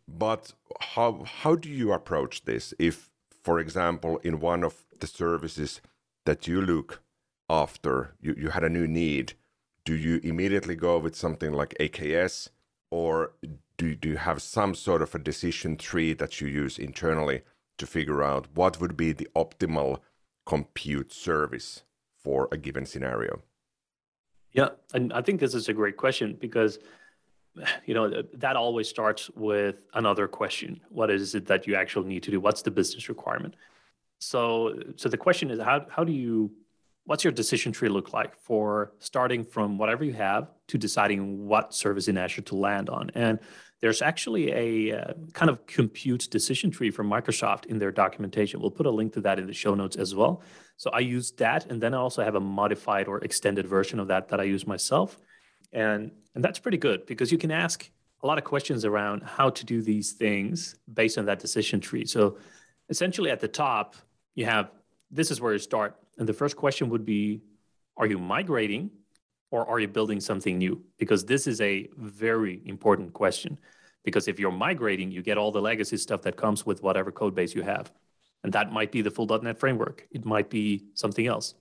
But 0.08 0.54
how 0.80 1.23
how 1.26 1.56
do 1.56 1.69
you 1.69 1.93
approach 1.93 2.43
this 2.43 2.73
if 2.78 3.10
for 3.43 3.60
example 3.60 4.17
in 4.23 4.39
one 4.39 4.63
of 4.63 4.86
the 5.00 5.08
services 5.08 5.82
that 6.26 6.47
you 6.47 6.62
look 6.62 7.02
after 7.50 8.15
you, 8.19 8.36
you 8.38 8.50
had 8.50 8.63
a 8.63 8.69
new 8.69 8.88
need 8.88 9.34
do 9.88 9.95
you 9.95 10.19
immediately 10.21 10.76
go 10.76 10.97
with 11.00 11.15
something 11.15 11.54
like 11.54 11.73
AKS 11.80 12.50
or 12.91 13.32
do, 13.78 13.95
do 13.95 14.10
you 14.10 14.17
have 14.17 14.41
some 14.41 14.76
sort 14.76 15.02
of 15.02 15.15
a 15.15 15.19
decision 15.19 15.78
tree 15.78 16.12
that 16.12 16.41
you 16.41 16.47
use 16.50 16.78
internally 16.78 17.43
to 17.78 17.88
figure 17.88 18.21
out 18.21 18.47
what 18.54 18.82
would 18.82 18.97
be 18.97 19.13
the 19.13 19.30
optimal 19.34 20.00
compute 20.45 21.13
service 21.13 21.84
for 22.21 22.50
a 22.52 22.58
given 22.58 22.86
scenario? 22.86 23.41
Yeah, 24.52 24.71
and 24.93 25.13
I 25.13 25.21
think 25.21 25.39
this 25.39 25.56
is 25.56 25.69
a 25.69 25.73
great 25.73 25.95
question 25.95 26.38
because 26.38 26.80
you 27.86 27.93
know 27.93 28.23
that 28.34 28.58
always 28.58 28.89
starts 28.89 29.30
with 29.36 29.78
another 29.93 30.28
question. 30.28 30.82
What 30.89 31.10
is 31.10 31.34
it 31.34 31.45
that 31.45 31.65
you 31.65 31.76
actually 31.76 32.10
need 32.10 32.23
to 32.23 32.32
do? 32.32 32.41
What's 32.41 32.62
the 32.62 32.71
business 32.71 33.08
requirement? 33.08 33.56
So 34.19 34.73
so 34.97 35.08
the 35.08 35.17
question 35.17 35.50
is 35.50 35.62
how 35.62 35.86
how 35.89 36.04
do 36.04 36.12
you 36.12 36.52
what's 37.08 37.24
your 37.24 37.32
decision 37.32 37.72
tree 37.72 37.88
look 37.88 38.12
like 38.13 38.36
for 38.36 38.91
starting 39.00 39.43
from 39.43 39.78
whatever 39.78 40.04
you 40.04 40.12
have 40.12 40.52
to 40.67 40.78
deciding 40.78 41.48
what 41.48 41.74
service 41.74 42.10
in 42.10 42.17
Azure 42.17 42.41
to 42.41 42.56
land 42.56 42.89
on? 42.89 43.10
And 43.15 43.39
there's 43.80 44.02
actually 44.02 44.52
a 44.52 45.00
uh, 45.00 45.13
kind 45.32 45.50
of 45.50 45.65
compute 45.65 46.28
decision 46.30 46.70
tree 46.70 46.91
from 46.91 47.10
Microsoft 47.10 47.65
in 47.67 47.80
their 47.80 47.93
documentation. 47.93 48.60
We'll 48.60 48.72
put 48.72 48.86
a 48.86 48.91
link 48.91 49.13
to 49.13 49.22
that 49.22 49.39
in 49.39 49.48
the 49.48 49.54
show 49.54 49.74
notes 49.74 49.96
as 49.96 50.13
well. 50.13 50.41
So 50.76 50.89
I 50.91 51.00
use 51.00 51.32
that, 51.34 51.72
and 51.72 51.82
then 51.82 51.93
I 51.93 51.98
also 51.98 52.24
have 52.24 52.36
a 52.36 52.41
modified 52.41 53.08
or 53.08 53.20
extended 53.20 53.67
version 53.67 54.00
of 54.00 54.10
that 54.10 54.28
that 54.28 54.41
I 54.41 54.43
use 54.43 54.67
myself, 54.67 55.17
and 55.72 56.12
and 56.36 56.43
that's 56.43 56.60
pretty 56.60 56.78
good 56.78 57.06
because 57.06 57.32
you 57.32 57.38
can 57.38 57.52
ask 57.52 57.89
a 58.22 58.28
lot 58.28 58.38
of 58.38 58.43
questions 58.43 58.84
around 58.84 59.24
how 59.24 59.50
to 59.50 59.65
do 59.65 59.82
these 59.82 60.12
things 60.12 60.76
based 60.93 61.17
on 61.17 61.26
that 61.26 61.39
decision 61.39 61.80
tree. 61.80 62.06
So 62.06 62.38
essentially, 62.89 63.32
at 63.32 63.39
the 63.39 63.48
top, 63.48 63.96
you 64.36 64.46
have 64.46 64.72
this 65.10 65.32
is 65.32 65.39
where 65.39 65.54
you 65.54 65.60
start 65.60 65.96
and 66.17 66.27
the 66.27 66.34
first 66.34 66.56
question 66.56 66.89
would 66.89 67.06
be 67.06 67.41
Are 67.95 68.08
you 68.08 68.17
migrating 68.17 68.91
or 69.51 69.67
are 69.67 69.80
you 69.80 69.88
building 69.88 70.19
something 70.19 70.58
new? 70.58 70.84
Because 70.97 71.25
this 71.25 71.47
is 71.47 71.62
a 71.62 71.89
very 71.97 72.62
important 72.65 73.13
question. 73.13 73.58
Because 74.03 74.27
if 74.27 74.39
you're 74.39 74.51
migrating, 74.51 75.12
you 75.12 75.21
get 75.21 75.38
all 75.38 75.51
the 75.51 75.62
legacy 75.62 75.97
stuff 75.97 76.21
that 76.23 76.36
comes 76.36 76.65
with 76.65 76.84
whatever 76.84 77.12
code 77.12 77.36
base 77.36 77.56
you 77.56 77.62
have. 77.62 77.91
And 78.43 78.53
that 78.53 78.71
might 78.71 78.91
be 78.91 79.01
the 79.01 79.12
full 79.12 79.25
.NET 79.25 79.60
framework. 79.60 80.08
It 80.12 80.25
might 80.25 80.49
be 80.49 80.86
something 80.93 81.27
else. 81.27 81.56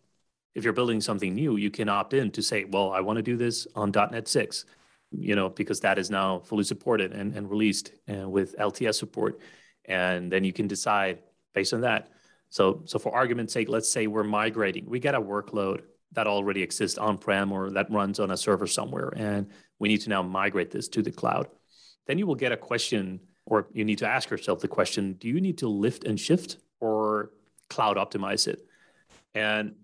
If 0.54 0.64
you're 0.64 0.72
building 0.72 1.00
something 1.00 1.34
new, 1.34 1.56
you 1.56 1.70
can 1.70 1.88
opt 1.88 2.14
in 2.14 2.30
to 2.32 2.42
say, 2.42 2.64
well, 2.64 2.92
I 2.92 3.00
want 3.00 3.16
to 3.16 3.22
do 3.22 3.36
this 3.36 3.66
on 3.74 3.90
.NET 3.90 4.28
6, 4.28 4.64
you 5.10 5.34
know, 5.34 5.48
because 5.48 5.80
that 5.80 5.98
is 5.98 6.10
now 6.10 6.38
fully 6.40 6.64
supported 6.64 7.12
and, 7.12 7.34
and 7.34 7.50
released 7.50 7.92
uh, 8.08 8.28
with 8.28 8.56
LTS 8.56 8.94
support. 8.94 9.40
And 9.86 10.30
then 10.30 10.44
you 10.44 10.52
can 10.52 10.66
decide 10.66 11.18
based 11.52 11.74
on 11.74 11.80
that 11.82 12.10
so, 12.48 12.82
so 12.84 12.98
for 12.98 13.14
argument's 13.14 13.52
sake, 13.52 13.68
let's 13.68 13.90
say 13.90 14.06
we're 14.06 14.24
migrating. 14.24 14.86
We 14.86 15.00
get 15.00 15.14
a 15.14 15.20
workload 15.20 15.82
that 16.12 16.26
already 16.26 16.62
exists 16.62 16.98
on-prem 16.98 17.52
or 17.52 17.70
that 17.70 17.90
runs 17.90 18.20
on 18.20 18.30
a 18.30 18.36
server 18.36 18.66
somewhere, 18.66 19.12
and 19.16 19.48
we 19.78 19.88
need 19.88 20.00
to 20.02 20.08
now 20.08 20.22
migrate 20.22 20.70
this 20.70 20.88
to 20.88 21.02
the 21.02 21.10
cloud. 21.10 21.48
Then 22.06 22.18
you 22.18 22.26
will 22.26 22.36
get 22.36 22.52
a 22.52 22.56
question, 22.56 23.20
or 23.44 23.68
you 23.72 23.84
need 23.84 23.98
to 23.98 24.08
ask 24.08 24.30
yourself 24.30 24.60
the 24.60 24.68
question: 24.68 25.14
Do 25.14 25.28
you 25.28 25.40
need 25.40 25.58
to 25.58 25.68
lift 25.68 26.04
and 26.04 26.18
shift 26.18 26.58
or 26.80 27.32
cloud 27.68 27.96
optimize 27.96 28.46
it? 28.46 28.64
And 29.34 29.74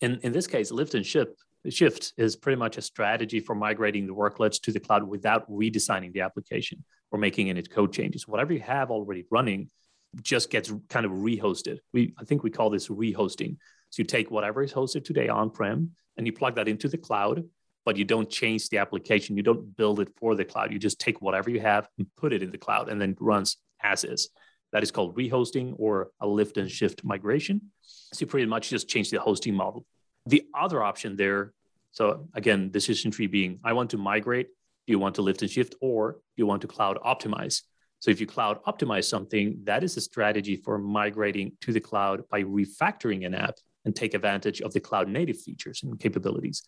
in 0.00 0.20
in 0.22 0.32
this 0.32 0.46
case, 0.46 0.70
lift 0.70 0.94
and 0.94 1.04
shift 1.04 1.44
shift 1.70 2.14
is 2.16 2.36
pretty 2.36 2.56
much 2.56 2.78
a 2.78 2.82
strategy 2.82 3.40
for 3.40 3.54
migrating 3.54 4.06
the 4.06 4.14
workloads 4.14 4.60
to 4.62 4.72
the 4.72 4.80
cloud 4.80 5.04
without 5.04 5.50
redesigning 5.50 6.12
the 6.12 6.20
application 6.20 6.82
or 7.10 7.18
making 7.18 7.50
any 7.50 7.62
code 7.62 7.92
changes. 7.92 8.26
Whatever 8.28 8.52
you 8.52 8.60
have 8.60 8.90
already 8.90 9.24
running, 9.30 9.68
just 10.22 10.50
gets 10.50 10.72
kind 10.88 11.06
of 11.06 11.12
rehosted. 11.12 11.78
We 11.92 12.14
I 12.18 12.24
think 12.24 12.42
we 12.42 12.50
call 12.50 12.70
this 12.70 12.88
rehosting. 12.88 13.56
So 13.90 14.00
you 14.00 14.04
take 14.04 14.30
whatever 14.30 14.62
is 14.62 14.72
hosted 14.72 15.04
today 15.04 15.28
on-prem 15.28 15.90
and 16.16 16.26
you 16.26 16.32
plug 16.32 16.56
that 16.56 16.68
into 16.68 16.88
the 16.88 16.98
cloud, 16.98 17.44
but 17.84 17.96
you 17.96 18.04
don't 18.04 18.28
change 18.28 18.68
the 18.68 18.78
application. 18.78 19.36
You 19.36 19.42
don't 19.42 19.76
build 19.76 20.00
it 20.00 20.08
for 20.16 20.34
the 20.34 20.44
cloud. 20.44 20.72
You 20.72 20.78
just 20.78 21.00
take 21.00 21.22
whatever 21.22 21.48
you 21.48 21.60
have 21.60 21.88
and 21.96 22.06
put 22.16 22.32
it 22.32 22.42
in 22.42 22.50
the 22.50 22.58
cloud 22.58 22.88
and 22.88 23.00
then 23.00 23.16
runs 23.18 23.56
as 23.82 24.04
is. 24.04 24.28
That 24.72 24.82
is 24.82 24.90
called 24.90 25.16
rehosting 25.16 25.74
or 25.78 26.10
a 26.20 26.26
lift 26.26 26.58
and 26.58 26.70
shift 26.70 27.02
migration. 27.02 27.70
So 27.82 28.20
you 28.20 28.26
pretty 28.26 28.46
much 28.46 28.68
just 28.68 28.88
change 28.88 29.10
the 29.10 29.20
hosting 29.20 29.54
model. 29.54 29.86
The 30.26 30.42
other 30.54 30.82
option 30.82 31.16
there, 31.16 31.54
so 31.92 32.28
again, 32.34 32.70
decision 32.70 33.10
tree 33.10 33.26
being 33.26 33.60
I 33.64 33.72
want 33.72 33.90
to 33.90 33.96
migrate, 33.96 34.48
do 34.86 34.90
you 34.92 34.98
want 34.98 35.14
to 35.14 35.22
lift 35.22 35.40
and 35.40 35.50
shift, 35.50 35.74
or 35.80 36.12
do 36.12 36.18
you 36.36 36.46
want 36.46 36.62
to 36.62 36.68
cloud 36.68 36.98
optimize? 37.04 37.62
So 38.00 38.10
if 38.10 38.20
you 38.20 38.26
cloud 38.26 38.62
optimize 38.64 39.04
something, 39.04 39.58
that 39.64 39.82
is 39.82 39.96
a 39.96 40.00
strategy 40.00 40.56
for 40.56 40.78
migrating 40.78 41.52
to 41.62 41.72
the 41.72 41.80
cloud 41.80 42.22
by 42.30 42.42
refactoring 42.42 43.26
an 43.26 43.34
app 43.34 43.56
and 43.84 43.94
take 43.94 44.14
advantage 44.14 44.60
of 44.60 44.72
the 44.72 44.80
cloud 44.80 45.08
native 45.08 45.40
features 45.40 45.82
and 45.82 45.98
capabilities. 45.98 46.62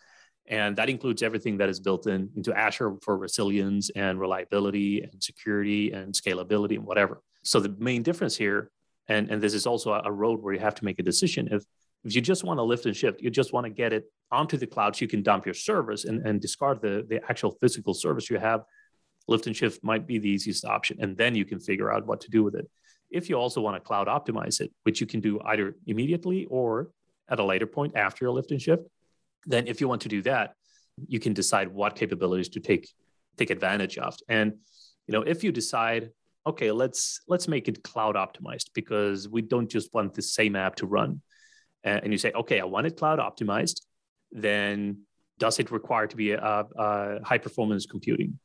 And 0.46 0.74
that 0.76 0.88
includes 0.88 1.22
everything 1.22 1.58
that 1.58 1.68
is 1.68 1.78
built 1.78 2.06
in 2.06 2.30
into 2.34 2.52
Azure 2.52 2.96
for 3.02 3.16
resilience 3.16 3.90
and 3.90 4.18
reliability 4.18 5.02
and 5.02 5.22
security 5.22 5.92
and 5.92 6.12
scalability 6.12 6.74
and 6.74 6.84
whatever. 6.84 7.22
So 7.44 7.60
the 7.60 7.74
main 7.78 8.02
difference 8.02 8.36
here, 8.36 8.70
and, 9.06 9.30
and 9.30 9.40
this 9.40 9.54
is 9.54 9.66
also 9.66 9.92
a 9.92 10.10
road 10.10 10.42
where 10.42 10.52
you 10.54 10.60
have 10.60 10.74
to 10.76 10.84
make 10.84 10.98
a 10.98 11.02
decision. 11.02 11.48
If 11.52 11.64
if 12.04 12.14
you 12.14 12.22
just 12.22 12.44
want 12.44 12.58
to 12.58 12.62
lift 12.62 12.86
and 12.86 12.96
shift, 12.96 13.20
you 13.20 13.30
just 13.30 13.52
want 13.52 13.64
to 13.64 13.70
get 13.70 13.92
it 13.92 14.04
onto 14.30 14.56
the 14.56 14.66
cloud 14.66 14.96
so 14.96 15.02
you 15.02 15.08
can 15.08 15.22
dump 15.22 15.44
your 15.44 15.54
servers 15.54 16.06
and, 16.06 16.26
and 16.26 16.40
discard 16.40 16.80
the, 16.80 17.04
the 17.08 17.20
actual 17.28 17.50
physical 17.60 17.92
service 17.92 18.30
you 18.30 18.38
have, 18.38 18.62
lift 19.30 19.46
and 19.46 19.56
shift 19.56 19.82
might 19.82 20.06
be 20.06 20.18
the 20.18 20.28
easiest 20.28 20.64
option. 20.64 20.98
And 21.00 21.16
then 21.16 21.34
you 21.34 21.44
can 21.44 21.60
figure 21.60 21.92
out 21.92 22.06
what 22.06 22.20
to 22.22 22.30
do 22.30 22.42
with 22.42 22.54
it. 22.54 22.68
If 23.10 23.28
you 23.28 23.36
also 23.36 23.60
want 23.60 23.76
to 23.76 23.80
cloud 23.80 24.06
optimize 24.06 24.60
it, 24.60 24.70
which 24.82 25.00
you 25.00 25.06
can 25.06 25.20
do 25.20 25.40
either 25.44 25.76
immediately 25.86 26.46
or 26.50 26.90
at 27.28 27.38
a 27.38 27.44
later 27.44 27.66
point 27.66 27.96
after 27.96 28.24
your 28.24 28.34
lift 28.34 28.50
and 28.50 28.60
shift, 28.60 28.82
then 29.46 29.66
if 29.66 29.80
you 29.80 29.88
want 29.88 30.02
to 30.02 30.08
do 30.08 30.22
that, 30.22 30.54
you 31.06 31.18
can 31.18 31.32
decide 31.32 31.68
what 31.68 31.96
capabilities 31.96 32.50
to 32.50 32.60
take 32.60 32.88
take 33.36 33.50
advantage 33.50 33.96
of. 33.96 34.14
And 34.28 34.54
you 35.06 35.12
know, 35.12 35.22
if 35.22 35.42
you 35.42 35.50
decide, 35.50 36.10
okay, 36.46 36.70
let's 36.72 37.22
let's 37.26 37.48
make 37.48 37.68
it 37.68 37.82
cloud 37.82 38.16
optimized 38.16 38.70
because 38.74 39.28
we 39.28 39.40
don't 39.42 39.70
just 39.70 39.94
want 39.94 40.14
the 40.14 40.22
same 40.22 40.54
app 40.56 40.76
to 40.76 40.86
run 40.86 41.22
and 41.82 42.12
you 42.12 42.18
say, 42.18 42.32
okay, 42.32 42.60
I 42.60 42.64
want 42.64 42.86
it 42.86 42.96
cloud 42.96 43.18
optimized, 43.18 43.82
then 44.32 45.02
does 45.38 45.58
it 45.58 45.70
require 45.70 46.06
to 46.06 46.16
be 46.16 46.32
a, 46.32 46.66
a 46.76 47.24
high 47.24 47.38
performance 47.38 47.86
computing? 47.86 48.38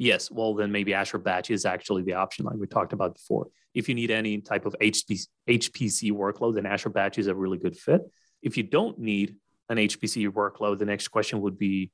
Yes, 0.00 0.30
well, 0.30 0.54
then 0.54 0.72
maybe 0.72 0.94
Azure 0.94 1.18
Batch 1.18 1.50
is 1.50 1.66
actually 1.66 2.02
the 2.04 2.14
option, 2.14 2.46
like 2.46 2.56
we 2.56 2.66
talked 2.66 2.94
about 2.94 3.16
before. 3.16 3.48
If 3.74 3.86
you 3.86 3.94
need 3.94 4.10
any 4.10 4.40
type 4.40 4.64
of 4.64 4.74
HPC, 4.80 5.26
HPC 5.46 6.10
workload, 6.10 6.54
then 6.54 6.64
Azure 6.64 6.88
Batch 6.88 7.18
is 7.18 7.26
a 7.26 7.34
really 7.34 7.58
good 7.58 7.76
fit. 7.76 8.00
If 8.40 8.56
you 8.56 8.62
don't 8.62 8.98
need 8.98 9.36
an 9.68 9.76
HPC 9.76 10.26
workload, 10.30 10.78
the 10.78 10.86
next 10.86 11.08
question 11.08 11.42
would 11.42 11.58
be 11.58 11.90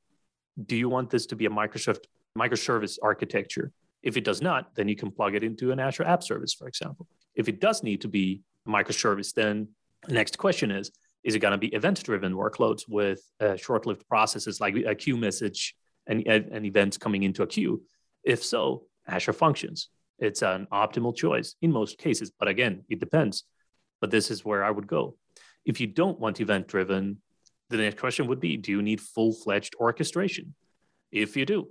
Do 0.66 0.76
you 0.76 0.88
want 0.88 1.10
this 1.10 1.26
to 1.26 1.36
be 1.36 1.46
a 1.46 1.50
Microsoft 1.50 2.04
microservice 2.38 2.96
architecture? 3.02 3.72
If 4.04 4.16
it 4.16 4.22
does 4.22 4.40
not, 4.40 4.76
then 4.76 4.86
you 4.86 4.94
can 4.94 5.10
plug 5.10 5.34
it 5.34 5.42
into 5.42 5.72
an 5.72 5.80
Azure 5.80 6.04
App 6.04 6.22
Service, 6.22 6.54
for 6.54 6.68
example. 6.68 7.08
If 7.34 7.48
it 7.48 7.60
does 7.60 7.82
need 7.82 8.02
to 8.02 8.08
be 8.08 8.42
a 8.68 8.70
microservice, 8.70 9.34
then 9.34 9.66
the 10.06 10.14
next 10.14 10.38
question 10.38 10.70
is 10.70 10.92
Is 11.24 11.34
it 11.34 11.40
going 11.40 11.58
to 11.58 11.58
be 11.58 11.74
event 11.74 12.04
driven 12.04 12.34
workloads 12.34 12.82
with 12.88 13.20
uh, 13.40 13.56
short 13.56 13.84
lived 13.84 14.06
processes 14.06 14.60
like 14.60 14.76
a 14.76 14.94
queue 14.94 15.16
message 15.16 15.74
and, 16.06 16.24
and 16.28 16.64
events 16.64 16.96
coming 16.96 17.24
into 17.24 17.42
a 17.42 17.48
queue? 17.48 17.82
If 18.26 18.44
so, 18.44 18.82
Azure 19.06 19.32
Functions. 19.32 19.88
It's 20.18 20.42
an 20.42 20.66
optimal 20.72 21.14
choice 21.14 21.54
in 21.62 21.70
most 21.70 21.98
cases, 21.98 22.32
but 22.38 22.48
again, 22.48 22.84
it 22.88 23.00
depends. 23.00 23.44
But 24.00 24.10
this 24.10 24.30
is 24.30 24.44
where 24.44 24.64
I 24.64 24.70
would 24.70 24.86
go. 24.86 25.16
If 25.64 25.80
you 25.80 25.86
don't 25.86 26.18
want 26.18 26.40
event 26.40 26.68
driven, 26.68 27.22
the 27.70 27.76
next 27.78 27.98
question 27.98 28.26
would 28.26 28.40
be 28.40 28.56
Do 28.56 28.72
you 28.72 28.82
need 28.82 29.00
full 29.00 29.32
fledged 29.32 29.74
orchestration? 29.78 30.54
If 31.12 31.36
you 31.36 31.46
do, 31.46 31.68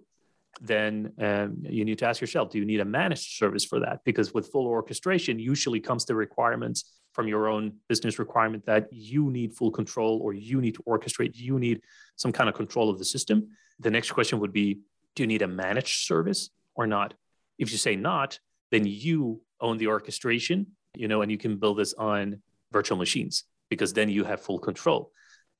then 0.61 1.11
um, 1.19 1.57
you 1.63 1.83
need 1.85 1.99
to 1.99 2.07
ask 2.07 2.21
yourself 2.21 2.49
do 2.49 2.57
you 2.57 2.65
need 2.65 2.79
a 2.79 2.85
managed 2.85 3.37
service 3.37 3.65
for 3.65 3.79
that 3.81 3.99
because 4.05 4.33
with 4.33 4.51
full 4.51 4.67
orchestration 4.67 5.37
usually 5.37 5.79
comes 5.79 6.05
the 6.05 6.15
requirements 6.15 6.93
from 7.13 7.27
your 7.27 7.47
own 7.47 7.73
business 7.89 8.19
requirement 8.19 8.65
that 8.65 8.87
you 8.91 9.29
need 9.31 9.53
full 9.53 9.71
control 9.71 10.19
or 10.23 10.33
you 10.33 10.61
need 10.61 10.75
to 10.75 10.83
orchestrate 10.83 11.35
you 11.35 11.59
need 11.59 11.81
some 12.15 12.31
kind 12.31 12.47
of 12.47 12.55
control 12.55 12.89
of 12.89 12.97
the 12.97 13.05
system 13.05 13.49
the 13.79 13.91
next 13.91 14.11
question 14.11 14.39
would 14.39 14.53
be 14.53 14.79
do 15.15 15.23
you 15.23 15.27
need 15.27 15.41
a 15.41 15.47
managed 15.47 16.05
service 16.05 16.49
or 16.75 16.87
not 16.87 17.13
if 17.57 17.71
you 17.71 17.77
say 17.77 17.95
not 17.95 18.39
then 18.71 18.85
you 18.85 19.41
own 19.61 19.77
the 19.77 19.87
orchestration 19.87 20.67
you 20.95 21.07
know 21.07 21.21
and 21.21 21.31
you 21.31 21.37
can 21.37 21.57
build 21.57 21.77
this 21.77 21.93
on 21.93 22.41
virtual 22.71 22.97
machines 22.97 23.45
because 23.69 23.93
then 23.93 24.09
you 24.09 24.23
have 24.23 24.41
full 24.41 24.59
control 24.59 25.11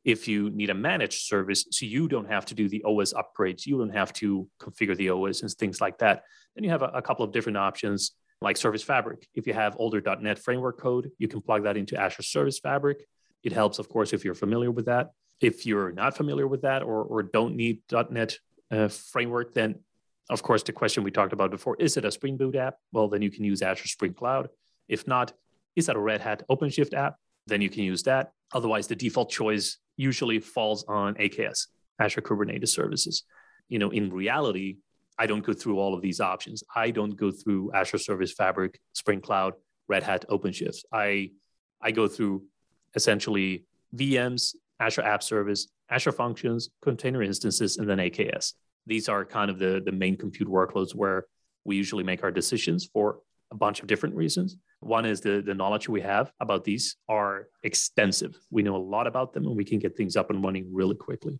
if 0.06 0.28
you 0.28 0.52
need 0.52 0.70
a 0.70 0.74
managed 0.76 1.26
service, 1.26 1.66
so 1.72 1.86
you 1.86 2.08
don't 2.08 2.30
have 2.30 2.46
to 2.46 2.54
do 2.54 2.70
the 2.70 2.84
OS 2.84 3.12
upgrades, 3.14 3.66
you 3.66 3.80
don't 3.80 3.90
have 3.90 4.14
to 4.14 4.48
configure 4.62 4.96
the 4.96 5.10
OS 5.10 5.42
and 5.42 5.52
things 5.52 5.82
like 5.82 5.98
that, 5.98 6.22
then 6.54 6.64
you 6.64 6.70
have 6.70 6.84
a, 6.84 6.92
a 6.94 7.02
couple 7.02 7.26
of 7.26 7.32
different 7.32 7.58
options 7.58 8.12
like 8.40 8.56
Service 8.56 8.84
Fabric. 8.84 9.28
If 9.34 9.48
you 9.48 9.54
have 9.54 9.76
older 9.80 10.02
.NET 10.22 10.38
framework 10.38 10.80
code, 10.80 11.10
you 11.18 11.28
can 11.28 11.42
plug 11.42 11.64
that 11.64 11.76
into 11.76 12.00
Azure 12.00 12.22
Service 12.22 12.60
Fabric. 12.60 13.08
It 13.44 13.52
helps, 13.52 13.80
of 13.80 13.90
course, 13.90 14.14
if 14.14 14.24
you're 14.24 14.36
familiar 14.36 14.70
with 14.70 14.86
that. 14.86 15.10
If 15.42 15.66
you're 15.66 15.92
not 15.92 16.16
familiar 16.16 16.48
with 16.48 16.62
that 16.62 16.84
or, 16.84 17.04
or 17.04 17.24
don't 17.24 17.56
need 17.56 17.82
.NET 18.12 18.38
uh, 18.72 18.88
framework, 18.88 19.54
then 19.54 19.76
of 20.30 20.42
course, 20.42 20.64
the 20.64 20.72
question 20.72 21.04
we 21.04 21.12
talked 21.12 21.34
about 21.34 21.52
before, 21.52 21.76
is 21.80 21.98
it 21.98 22.06
a 22.06 22.12
Spring 22.12 22.36
Boot 22.38 22.56
app? 22.56 22.78
Well, 22.92 23.08
then 23.08 23.22
you 23.22 23.30
can 23.30 23.44
use 23.44 23.62
Azure 23.62 23.88
Spring 23.88 24.14
Cloud. 24.14 24.50
If 24.88 25.08
not, 25.08 25.34
is 25.76 25.86
that 25.86 25.96
a 25.96 26.00
Red 26.00 26.22
Hat 26.22 26.44
OpenShift 26.50 26.94
app? 26.94 27.18
Then 27.48 27.62
you 27.62 27.70
can 27.70 27.84
use 27.84 28.04
that. 28.04 28.32
Otherwise, 28.54 28.88
the 28.88 28.96
default 28.96 29.30
choice 29.30 29.78
usually 29.98 30.40
falls 30.40 30.84
on 30.88 31.14
AKS, 31.16 31.68
Azure 32.00 32.22
Kubernetes 32.22 32.70
Services. 32.70 33.24
You 33.70 33.78
know, 33.78 33.92
in 33.92 34.12
reality, 34.12 34.78
I 35.18 35.28
don't 35.28 35.46
go 35.46 35.54
through 35.54 35.80
all 35.80 35.94
of 35.94 36.02
these 36.02 36.20
options. 36.20 36.64
I 36.76 36.90
don't 36.92 37.16
go 37.16 37.32
through 37.32 37.72
Azure 37.74 38.00
Service 38.00 38.34
Fabric, 38.34 38.80
Spring 38.94 39.22
Cloud, 39.22 39.54
Red 39.88 40.04
Hat, 40.04 40.26
OpenShift. 40.30 40.86
I 40.92 41.32
I 41.82 41.92
go 41.92 42.08
through 42.08 42.44
essentially 42.96 43.66
VMs, 43.96 44.56
Azure 44.80 45.04
App 45.04 45.22
Service, 45.22 45.68
Azure 45.90 46.12
Functions, 46.12 46.70
container 46.82 47.22
instances, 47.22 47.78
and 47.78 47.90
then 47.90 47.98
AKS. 47.98 48.54
These 48.86 49.10
are 49.10 49.26
kind 49.26 49.50
of 49.50 49.60
the, 49.60 49.82
the 49.84 49.92
main 49.92 50.18
compute 50.18 50.48
workloads 50.48 50.94
where 50.94 51.26
we 51.64 51.76
usually 51.76 52.04
make 52.04 52.24
our 52.24 52.32
decisions 52.32 52.86
for 52.86 53.20
a 53.52 53.56
bunch 53.56 53.82
of 53.82 53.88
different 53.88 54.16
reasons. 54.16 54.58
One 54.80 55.06
is 55.06 55.22
the, 55.22 55.42
the 55.42 55.54
knowledge 55.54 55.88
we 55.90 56.02
have 56.02 56.32
about 56.40 56.64
these 56.64 56.98
are 57.08 57.48
extensive. 57.64 58.38
We 58.52 58.64
know 58.64 58.76
a 58.76 58.78
lot 58.78 59.08
about 59.08 59.34
them 59.34 59.46
and 59.46 59.56
we 59.56 59.66
can 59.66 59.80
get 59.80 59.96
things 59.96 60.16
up 60.16 60.30
and 60.30 60.44
running 60.44 60.70
really 60.72 60.96
quickly. 60.96 61.40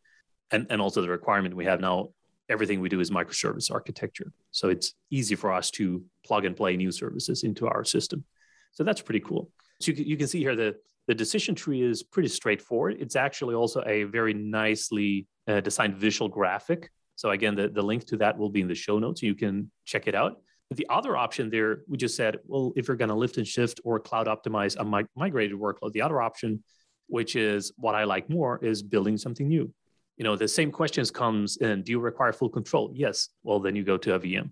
And, 0.52 0.68
and 0.70 0.82
also 0.82 1.02
the 1.02 1.10
requirement 1.10 1.56
we 1.56 1.66
have 1.66 1.82
now, 1.82 2.10
everything 2.50 2.80
we 2.80 2.90
do 2.90 3.00
is 3.00 3.12
microservice 3.12 3.72
architecture. 3.72 4.32
So 4.52 4.70
it's 4.70 4.94
easy 5.10 5.36
for 5.36 5.52
us 5.52 5.72
to 5.72 6.04
plug 6.26 6.46
and 6.46 6.56
play 6.56 6.78
new 6.78 6.92
services 6.92 7.44
into 7.44 7.68
our 7.68 7.84
system. 7.84 8.24
So 8.72 8.84
that's 8.84 9.02
pretty 9.02 9.22
cool. 9.22 9.50
So 9.82 9.92
you 9.92 10.04
you 10.04 10.18
can 10.18 10.28
see 10.28 10.40
here 10.40 10.56
the, 10.56 10.76
the 11.08 11.16
decision 11.16 11.56
tree 11.56 11.82
is 11.82 12.04
pretty 12.04 12.30
straightforward. 12.30 12.98
It's 13.00 13.16
actually 13.16 13.56
also 13.56 13.84
a 13.86 14.04
very 14.04 14.34
nicely 14.34 15.28
uh, 15.48 15.62
designed 15.62 15.96
visual 15.96 16.28
graphic. 16.28 16.90
So 17.16 17.32
again, 17.32 17.56
the, 17.56 17.70
the 17.70 17.82
link 17.82 18.06
to 18.08 18.18
that 18.18 18.38
will 18.38 18.50
be 18.50 18.62
in 18.62 18.68
the 18.68 18.76
show 18.76 19.00
notes. 19.00 19.22
You 19.22 19.36
can 19.36 19.72
check 19.86 20.08
it 20.08 20.16
out. 20.16 20.42
The 20.72 20.88
other 20.90 21.16
option 21.16 21.50
there, 21.50 21.84
we 21.88 21.98
just 21.98 22.16
said, 22.16 22.40
well, 22.46 22.74
if 22.76 22.88
you're 22.88 22.98
going 22.98 23.10
to 23.10 23.16
lift 23.16 23.38
and 23.38 23.48
shift 23.48 23.80
or 23.84 24.00
cloud 24.00 24.28
optimize 24.28 24.76
a 24.78 24.84
mig- 24.84 25.08
migrated 25.16 25.58
workload, 25.58 25.94
the 25.94 26.02
other 26.02 26.22
option, 26.22 26.64
which 27.08 27.36
is 27.36 27.72
what 27.78 27.94
I 27.94 28.04
like 28.04 28.30
more, 28.30 28.64
is 28.66 28.82
building 28.82 29.16
something 29.18 29.48
new. 29.48 29.72
You 30.18 30.24
know, 30.24 30.36
the 30.36 30.48
same 30.48 30.72
questions 30.72 31.12
comes 31.12 31.58
in. 31.58 31.84
Do 31.84 31.92
you 31.92 32.00
require 32.00 32.34
full 32.34 32.50
control? 32.50 32.92
Yes. 32.96 33.30
Well, 33.44 33.60
then 33.60 33.76
you 33.76 33.84
go 33.84 33.98
to 33.98 34.16
a 34.16 34.20
VM. 34.20 34.50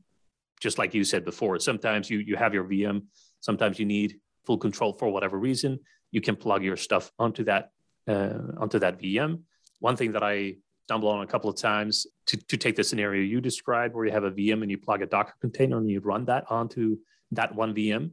Just 0.61 0.77
like 0.77 0.93
you 0.93 1.03
said 1.03 1.25
before, 1.25 1.59
sometimes 1.59 2.09
you 2.09 2.19
you 2.19 2.35
have 2.35 2.53
your 2.53 2.63
VM. 2.63 3.03
Sometimes 3.39 3.79
you 3.79 3.85
need 3.85 4.19
full 4.45 4.57
control 4.57 4.93
for 4.93 5.09
whatever 5.09 5.37
reason. 5.37 5.79
You 6.13 6.21
can 6.21 6.37
plug 6.37 6.63
your 6.63 6.77
stuff 6.77 7.11
onto 7.19 7.43
that 7.45 7.71
uh, 8.07 8.37
onto 8.57 8.79
that 8.79 9.01
VM. 9.01 9.41
One 9.79 9.97
thing 9.97 10.13
that 10.13 10.23
I 10.23 10.57
stumble 10.85 11.09
on 11.09 11.23
a 11.23 11.27
couple 11.27 11.49
of 11.49 11.57
times 11.57 12.05
to, 12.27 12.37
to 12.37 12.57
take 12.57 12.75
the 12.75 12.83
scenario 12.83 13.23
you 13.23 13.41
described 13.41 13.95
where 13.95 14.05
you 14.05 14.11
have 14.11 14.23
a 14.23 14.31
VM 14.31 14.61
and 14.61 14.69
you 14.69 14.77
plug 14.77 15.01
a 15.01 15.05
Docker 15.05 15.33
container 15.41 15.77
and 15.77 15.89
you 15.89 15.99
run 16.01 16.25
that 16.25 16.43
onto 16.49 16.97
that 17.31 17.55
one 17.55 17.73
VM. 17.73 18.11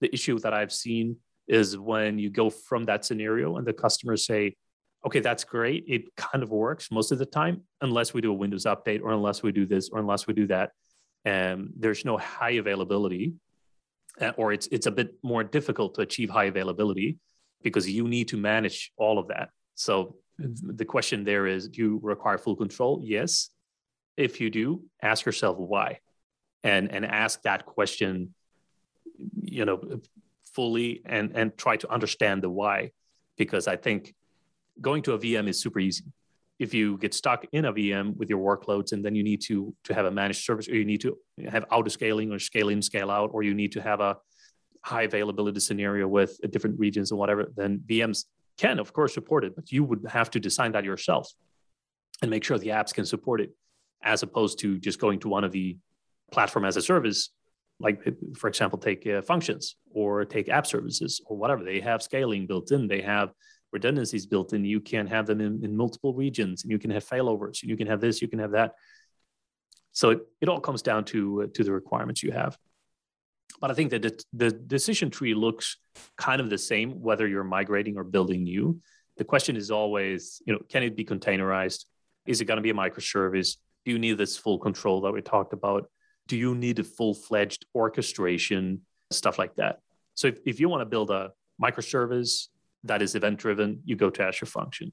The 0.00 0.12
issue 0.12 0.38
that 0.40 0.54
I've 0.54 0.72
seen 0.72 1.16
is 1.48 1.76
when 1.76 2.18
you 2.18 2.30
go 2.30 2.48
from 2.50 2.86
that 2.86 3.04
scenario 3.04 3.56
and 3.56 3.66
the 3.66 3.72
customers 3.72 4.24
say, 4.24 4.56
okay, 5.04 5.20
that's 5.20 5.44
great. 5.44 5.84
It 5.86 6.02
kind 6.16 6.42
of 6.42 6.50
works 6.50 6.90
most 6.90 7.12
of 7.12 7.18
the 7.18 7.26
time, 7.26 7.62
unless 7.80 8.14
we 8.14 8.20
do 8.20 8.30
a 8.30 8.34
Windows 8.34 8.64
update 8.64 9.02
or 9.02 9.10
unless 9.10 9.42
we 9.42 9.52
do 9.52 9.66
this 9.66 9.90
or 9.90 9.98
unless 9.98 10.26
we 10.26 10.34
do 10.34 10.46
that. 10.46 10.70
And 11.24 11.72
there's 11.76 12.04
no 12.04 12.16
high 12.18 12.52
availability, 12.52 13.34
uh, 14.20 14.32
or 14.36 14.52
it's 14.52 14.66
it's 14.70 14.86
a 14.86 14.90
bit 14.90 15.14
more 15.22 15.42
difficult 15.42 15.94
to 15.94 16.02
achieve 16.02 16.28
high 16.28 16.44
availability 16.44 17.18
because 17.64 17.90
you 17.90 18.06
need 18.06 18.28
to 18.28 18.36
manage 18.36 18.92
all 18.96 19.18
of 19.18 19.26
that. 19.28 19.48
So 19.74 20.16
the 20.38 20.84
question 20.84 21.24
there 21.24 21.46
is 21.48 21.68
do 21.68 21.80
you 21.80 22.00
require 22.02 22.38
full 22.38 22.54
control? 22.54 23.00
Yes. 23.02 23.50
If 24.16 24.40
you 24.40 24.50
do 24.50 24.82
ask 25.02 25.26
yourself 25.26 25.58
why 25.58 25.98
and 26.62 26.90
and 26.90 27.04
ask 27.04 27.42
that 27.42 27.66
question 27.66 28.34
you 29.42 29.64
know 29.64 30.00
fully 30.54 31.02
and 31.04 31.36
and 31.36 31.56
try 31.56 31.76
to 31.76 31.90
understand 31.92 32.42
the 32.42 32.50
why 32.50 32.90
because 33.36 33.68
i 33.68 33.76
think 33.76 34.14
going 34.80 35.02
to 35.02 35.12
a 35.12 35.18
vm 35.18 35.48
is 35.48 35.60
super 35.60 35.78
easy. 35.78 36.04
If 36.60 36.72
you 36.72 36.98
get 36.98 37.12
stuck 37.14 37.44
in 37.52 37.64
a 37.64 37.72
vm 37.72 38.16
with 38.16 38.30
your 38.30 38.38
workloads 38.38 38.92
and 38.92 39.04
then 39.04 39.14
you 39.14 39.24
need 39.24 39.40
to 39.48 39.74
to 39.84 39.94
have 39.94 40.06
a 40.06 40.10
managed 40.10 40.44
service 40.44 40.68
or 40.68 40.76
you 40.76 40.84
need 40.84 41.00
to 41.00 41.16
have 41.48 41.64
auto 41.70 41.88
scaling 41.88 42.32
or 42.32 42.38
scale 42.38 42.68
in 42.68 42.80
scale 42.80 43.10
out 43.10 43.30
or 43.34 43.42
you 43.42 43.54
need 43.54 43.72
to 43.72 43.82
have 43.82 44.00
a 44.00 44.16
high 44.84 45.02
availability 45.02 45.60
scenario 45.60 46.06
with 46.06 46.38
different 46.50 46.78
regions 46.78 47.10
and 47.10 47.18
whatever, 47.18 47.50
then 47.56 47.82
VMs 47.88 48.26
can, 48.58 48.78
of 48.78 48.92
course, 48.92 49.14
support 49.14 49.44
it, 49.44 49.56
but 49.56 49.72
you 49.72 49.82
would 49.82 50.04
have 50.08 50.30
to 50.30 50.38
design 50.38 50.72
that 50.72 50.84
yourself 50.84 51.32
and 52.20 52.30
make 52.30 52.44
sure 52.44 52.58
the 52.58 52.68
apps 52.68 52.92
can 52.92 53.06
support 53.06 53.40
it, 53.40 53.50
as 54.02 54.22
opposed 54.22 54.58
to 54.60 54.78
just 54.78 55.00
going 55.00 55.18
to 55.20 55.28
one 55.28 55.42
of 55.42 55.52
the 55.52 55.76
platform 56.30 56.66
as 56.66 56.76
a 56.76 56.82
service, 56.82 57.30
like 57.80 58.06
for 58.36 58.48
example, 58.48 58.78
take 58.78 59.06
uh, 59.06 59.22
functions 59.22 59.76
or 59.90 60.24
take 60.24 60.48
app 60.50 60.66
services 60.66 61.20
or 61.26 61.36
whatever. 61.36 61.64
They 61.64 61.80
have 61.80 62.02
scaling 62.02 62.46
built 62.46 62.70
in. 62.70 62.86
They 62.86 63.00
have 63.00 63.32
redundancies 63.72 64.26
built 64.26 64.52
in. 64.52 64.64
You 64.64 64.80
can 64.80 65.06
have 65.06 65.26
them 65.26 65.40
in, 65.40 65.64
in 65.64 65.76
multiple 65.76 66.14
regions, 66.14 66.62
and 66.62 66.70
you 66.70 66.78
can 66.78 66.90
have 66.90 67.04
failovers. 67.04 67.62
You 67.62 67.76
can 67.76 67.86
have 67.86 68.00
this. 68.00 68.20
You 68.20 68.28
can 68.28 68.38
have 68.38 68.52
that. 68.52 68.74
So 69.92 70.10
it, 70.10 70.20
it 70.42 70.48
all 70.48 70.60
comes 70.60 70.82
down 70.82 71.04
to 71.06 71.42
uh, 71.42 71.46
to 71.54 71.64
the 71.64 71.72
requirements 71.72 72.22
you 72.22 72.32
have. 72.32 72.56
But 73.60 73.70
I 73.70 73.74
think 73.74 73.90
that 73.90 74.24
the, 74.32 74.50
decision 74.50 75.10
tree 75.10 75.34
looks 75.34 75.76
kind 76.16 76.40
of 76.40 76.50
the 76.50 76.58
same 76.58 77.00
whether 77.00 77.26
you're 77.26 77.44
migrating 77.44 77.96
or 77.96 78.04
building 78.04 78.42
new. 78.44 78.80
The 79.16 79.24
question 79.24 79.56
is 79.56 79.70
always, 79.70 80.42
you 80.46 80.52
know, 80.52 80.60
can 80.68 80.82
it 80.82 80.96
be 80.96 81.04
containerized? 81.04 81.84
Is 82.26 82.40
it 82.40 82.46
going 82.46 82.56
to 82.56 82.62
be 82.62 82.70
a 82.70 82.74
microservice? 82.74 83.56
Do 83.84 83.92
you 83.92 83.98
need 83.98 84.18
this 84.18 84.36
full 84.36 84.58
control 84.58 85.02
that 85.02 85.12
we 85.12 85.22
talked 85.22 85.52
about? 85.52 85.88
Do 86.26 86.36
you 86.36 86.54
need 86.54 86.78
a 86.78 86.84
full 86.84 87.14
fledged 87.14 87.66
orchestration? 87.74 88.80
Stuff 89.10 89.38
like 89.38 89.54
that. 89.56 89.80
So 90.14 90.28
if, 90.28 90.38
if 90.46 90.60
you 90.60 90.68
want 90.68 90.80
to 90.80 90.86
build 90.86 91.10
a 91.10 91.32
microservice 91.62 92.48
that 92.84 93.02
is 93.02 93.14
event 93.14 93.38
driven, 93.38 93.80
you 93.84 93.96
go 93.96 94.10
to 94.10 94.22
Azure 94.22 94.46
Function. 94.46 94.92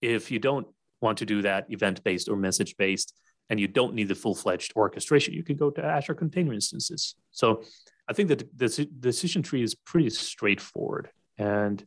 If 0.00 0.30
you 0.30 0.38
don't 0.38 0.66
want 1.00 1.18
to 1.18 1.26
do 1.26 1.42
that 1.42 1.66
event 1.70 2.02
based 2.04 2.28
or 2.28 2.36
message 2.36 2.76
based, 2.76 3.14
and 3.50 3.58
you 3.58 3.66
don't 3.66 3.94
need 3.94 4.08
the 4.08 4.14
full-fledged 4.14 4.72
orchestration. 4.76 5.34
You 5.34 5.42
can 5.42 5.56
go 5.56 5.70
to 5.70 5.84
Azure 5.84 6.14
Container 6.14 6.54
Instances. 6.54 7.16
So 7.32 7.64
I 8.08 8.12
think 8.12 8.28
that 8.28 8.56
the 8.56 8.88
decision 9.00 9.42
tree 9.42 9.62
is 9.62 9.74
pretty 9.74 10.08
straightforward. 10.10 11.10
And 11.36 11.84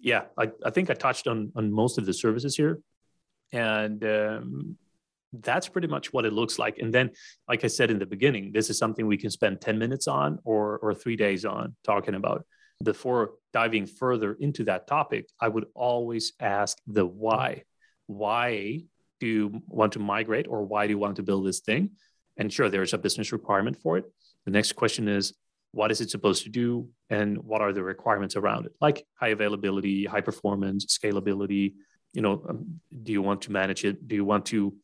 yeah, 0.00 0.24
I, 0.36 0.50
I 0.64 0.70
think 0.70 0.90
I 0.90 0.94
touched 0.94 1.28
on, 1.28 1.52
on 1.54 1.72
most 1.72 1.98
of 1.98 2.04
the 2.04 2.12
services 2.12 2.56
here. 2.56 2.80
And 3.52 4.04
um, 4.04 4.76
that's 5.32 5.68
pretty 5.68 5.86
much 5.86 6.12
what 6.12 6.24
it 6.24 6.32
looks 6.32 6.58
like. 6.58 6.78
And 6.78 6.92
then, 6.92 7.12
like 7.48 7.64
I 7.64 7.68
said 7.68 7.90
in 7.90 8.00
the 8.00 8.06
beginning, 8.06 8.50
this 8.52 8.68
is 8.68 8.76
something 8.76 9.06
we 9.06 9.16
can 9.16 9.30
spend 9.30 9.60
10 9.60 9.78
minutes 9.78 10.08
on 10.08 10.40
or, 10.44 10.78
or 10.78 10.94
three 10.94 11.16
days 11.16 11.44
on 11.44 11.76
talking 11.84 12.14
about. 12.14 12.44
Before 12.82 13.34
diving 13.52 13.86
further 13.86 14.34
into 14.34 14.64
that 14.64 14.88
topic, 14.88 15.28
I 15.40 15.46
would 15.46 15.66
always 15.74 16.32
ask 16.40 16.76
the 16.88 17.06
why. 17.06 17.62
Why 18.06 18.80
do 19.22 19.28
you 19.28 19.62
want 19.68 19.92
to 19.92 20.00
migrate 20.00 20.48
or 20.48 20.64
why 20.64 20.84
do 20.84 20.90
you 20.90 20.98
want 20.98 21.14
to 21.14 21.22
build 21.22 21.46
this 21.46 21.60
thing? 21.60 21.90
And 22.38 22.52
sure, 22.52 22.68
there's 22.68 22.92
a 22.92 22.98
business 22.98 23.30
requirement 23.30 23.76
for 23.80 23.96
it. 23.96 24.04
The 24.46 24.50
next 24.50 24.72
question 24.72 25.06
is, 25.06 25.32
what 25.70 25.92
is 25.92 26.00
it 26.00 26.10
supposed 26.10 26.42
to 26.42 26.48
do 26.48 26.88
and 27.08 27.38
what 27.38 27.60
are 27.62 27.72
the 27.72 27.84
requirements 27.84 28.34
around 28.34 28.66
it? 28.66 28.72
Like 28.80 29.06
high 29.20 29.28
availability 29.28 30.06
high 30.06 30.22
performance 30.22 30.98
scalability 30.98 31.74
you 32.12 32.20
know 32.20 32.44
um, 32.48 32.80
do 33.04 33.12
you 33.12 33.22
want 33.22 33.42
to 33.42 33.52
manage 33.52 33.84
it? 33.84 34.08
Do 34.08 34.16
you 34.16 34.24
want 34.24 34.44
to 34.46 34.74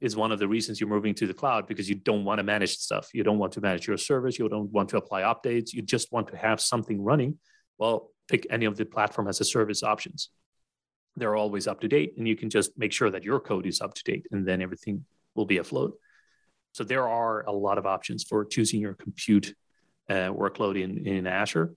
is 0.00 0.16
one 0.16 0.32
of 0.32 0.38
the 0.38 0.48
reasons 0.48 0.80
you're 0.80 0.96
moving 0.96 1.14
to 1.20 1.26
the 1.26 1.34
cloud 1.34 1.66
because 1.66 1.86
you 1.90 1.96
don't 1.96 2.24
want 2.24 2.38
to 2.38 2.44
manage 2.44 2.76
stuff. 2.78 3.10
You 3.12 3.24
don't 3.24 3.38
want 3.38 3.52
to 3.54 3.60
manage 3.60 3.86
your 3.86 3.98
service. 3.98 4.38
You 4.38 4.48
don't 4.48 4.72
want 4.72 4.88
to 4.90 4.96
apply 4.96 5.20
updates. 5.32 5.72
You 5.74 5.82
just 5.82 6.10
want 6.12 6.28
to 6.28 6.36
have 6.36 6.62
something 6.62 6.98
running. 7.10 7.38
Well 7.76 8.10
pick 8.26 8.46
any 8.48 8.64
of 8.64 8.76
the 8.76 8.86
platform 8.86 9.28
as 9.28 9.40
a 9.40 9.44
service 9.44 9.82
options 9.82 10.30
they're 11.16 11.36
always 11.36 11.66
up 11.66 11.80
to 11.80 11.88
date 11.88 12.14
and 12.16 12.28
you 12.28 12.36
can 12.36 12.50
just 12.50 12.76
make 12.76 12.92
sure 12.92 13.10
that 13.10 13.24
your 13.24 13.40
code 13.40 13.66
is 13.66 13.80
up 13.80 13.94
to 13.94 14.04
date 14.04 14.26
and 14.30 14.46
then 14.46 14.60
everything 14.60 15.04
will 15.34 15.46
be 15.46 15.58
afloat. 15.58 15.98
So 16.72 16.84
there 16.84 17.08
are 17.08 17.42
a 17.46 17.52
lot 17.52 17.78
of 17.78 17.86
options 17.86 18.22
for 18.24 18.44
choosing 18.44 18.80
your 18.80 18.94
compute 18.94 19.54
uh, 20.10 20.30
workload 20.30 20.80
in, 20.80 21.06
in 21.06 21.26
azure. 21.26 21.74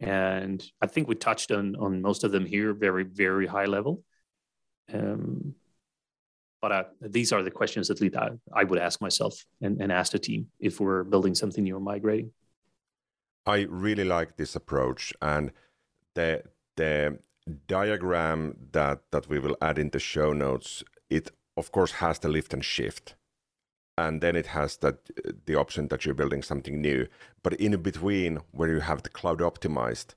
And 0.00 0.64
i 0.80 0.86
think 0.86 1.08
we 1.08 1.14
touched 1.14 1.52
on, 1.52 1.76
on 1.76 2.00
most 2.00 2.24
of 2.24 2.32
them 2.32 2.46
here 2.46 2.72
very 2.72 3.04
very 3.04 3.46
high 3.46 3.66
level. 3.66 4.02
Um, 4.92 5.54
but 6.62 6.72
uh, 6.72 6.84
these 7.00 7.32
are 7.32 7.42
the 7.42 7.50
questions 7.50 7.88
that 7.88 8.00
least 8.00 8.16
I, 8.16 8.30
I 8.52 8.64
would 8.64 8.78
ask 8.78 9.00
myself 9.00 9.44
and, 9.60 9.80
and 9.80 9.90
ask 9.90 10.12
the 10.12 10.18
team 10.18 10.48
if 10.58 10.80
we're 10.80 11.04
building 11.04 11.34
something 11.34 11.64
new 11.64 11.76
or 11.76 11.80
migrating. 11.80 12.32
I 13.46 13.66
really 13.68 14.04
like 14.04 14.36
this 14.36 14.56
approach 14.56 15.12
and 15.22 15.52
the 16.14 16.42
the 16.76 17.18
diagram 17.66 18.56
that 18.72 19.00
that 19.10 19.28
we 19.28 19.38
will 19.38 19.56
add 19.60 19.78
in 19.78 19.90
the 19.90 19.98
show 19.98 20.32
notes 20.32 20.84
it 21.08 21.30
of 21.56 21.72
course 21.72 21.92
has 21.92 22.18
the 22.18 22.28
lift 22.28 22.54
and 22.54 22.64
shift. 22.64 23.14
And 23.98 24.22
then 24.22 24.34
it 24.34 24.46
has 24.46 24.78
that 24.78 25.10
the 25.46 25.56
option 25.56 25.88
that 25.88 26.04
you're 26.04 26.14
building 26.14 26.42
something 26.42 26.80
new. 26.80 27.06
But 27.42 27.54
in 27.54 27.76
between 27.82 28.38
where 28.52 28.70
you 28.70 28.80
have 28.80 29.02
the 29.02 29.10
cloud 29.10 29.40
optimized 29.40 30.14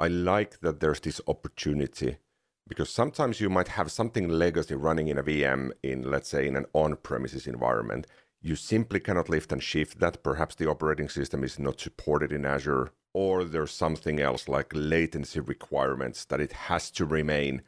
i 0.00 0.08
like 0.08 0.58
that 0.60 0.80
there's 0.80 1.00
this 1.00 1.20
opportunity 1.28 2.16
because 2.66 2.88
sometimes 2.88 3.40
you 3.40 3.50
might 3.50 3.68
have 3.68 3.92
something 3.92 4.28
legacy 4.28 4.74
running 4.74 5.08
in 5.08 5.18
a 5.18 5.22
vm 5.22 5.70
in 5.82 6.02
let's 6.10 6.28
say 6.28 6.46
in 6.46 6.56
an 6.56 6.66
on-premises 6.72 7.46
environment. 7.46 8.06
You 8.42 8.56
simply 8.56 9.00
cannot 9.00 9.28
lift 9.28 9.52
and 9.52 9.62
shift. 9.62 10.00
That 10.00 10.22
perhaps 10.22 10.54
the 10.54 10.70
operating 10.70 11.10
system 11.10 11.44
is 11.44 11.58
not 11.58 11.78
supported 11.78 12.32
in 12.32 12.46
azure 12.46 12.90
or 13.12 13.44
there's 13.44 13.72
something 13.72 14.20
else 14.20 14.48
like 14.48 14.72
latency 14.74 15.40
requirements 15.40 16.24
that 16.26 16.40
it 16.40 16.52
has 16.52 16.90
to 16.92 17.04
remain 17.04 17.62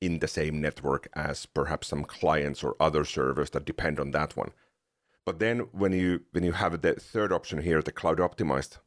in 0.00 0.18
the 0.18 0.28
same 0.28 0.60
network 0.60 1.08
as 1.14 1.46
perhaps 1.46 1.88
some 1.88 2.04
clients 2.04 2.62
or 2.62 2.76
other 2.80 3.04
servers 3.04 3.50
that 3.50 3.64
depend 3.64 3.98
on 3.98 4.10
that 4.12 4.36
one. 4.36 4.50
But 5.24 5.38
then 5.38 5.60
when 5.72 5.92
you 5.92 6.22
when 6.32 6.44
you 6.44 6.52
have 6.52 6.80
the 6.80 6.94
third 6.94 7.32
option 7.32 7.62
here, 7.62 7.82
the 7.82 7.92
cloud 7.92 8.18
optimized 8.18 8.78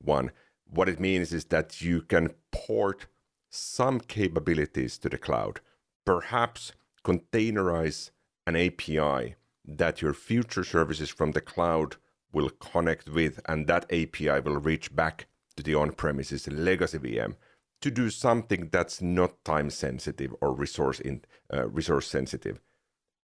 one, 0.00 0.30
what 0.64 0.88
it 0.88 1.00
means 1.00 1.32
is 1.32 1.46
that 1.46 1.80
you 1.80 2.00
can 2.00 2.34
port 2.52 3.06
some 3.50 4.00
capabilities 4.00 4.96
to 4.98 5.08
the 5.08 5.18
cloud, 5.18 5.60
perhaps 6.06 6.72
containerize 7.04 8.10
an 8.46 8.56
API 8.56 9.36
that 9.64 10.00
your 10.00 10.14
future 10.14 10.64
services 10.64 11.10
from 11.10 11.32
the 11.32 11.40
cloud 11.40 11.96
will 12.32 12.50
connect 12.50 13.08
with, 13.08 13.40
and 13.46 13.66
that 13.66 13.84
API 13.92 14.40
will 14.40 14.56
reach 14.56 14.94
back 14.94 15.26
to 15.60 15.64
the 15.64 15.78
on-premises 15.78 16.48
legacy 16.48 16.98
VM 16.98 17.34
to 17.80 17.90
do 17.90 18.10
something 18.10 18.68
that's 18.70 19.00
not 19.00 19.44
time 19.44 19.70
sensitive 19.70 20.34
or 20.40 20.52
resource 20.52 21.00
in, 21.00 21.22
uh, 21.52 21.68
resource 21.68 22.06
sensitive, 22.06 22.60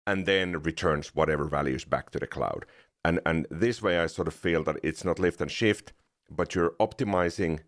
and 0.05 0.25
then 0.25 0.61
returns 0.61 1.15
whatever 1.15 1.45
values 1.45 1.83
back 1.85 2.09
to 2.11 2.19
the 2.19 2.27
cloud. 2.27 2.65
And 3.03 3.19
and 3.25 3.47
this 3.49 3.81
way, 3.81 3.99
I 3.99 4.07
sort 4.07 4.27
of 4.27 4.33
feel 4.33 4.63
that 4.63 4.77
it's 4.83 5.05
not 5.05 5.19
lift 5.19 5.41
and 5.41 5.51
shift, 5.51 5.93
but 6.29 6.55
you're 6.55 6.75
optimizing 6.79 7.59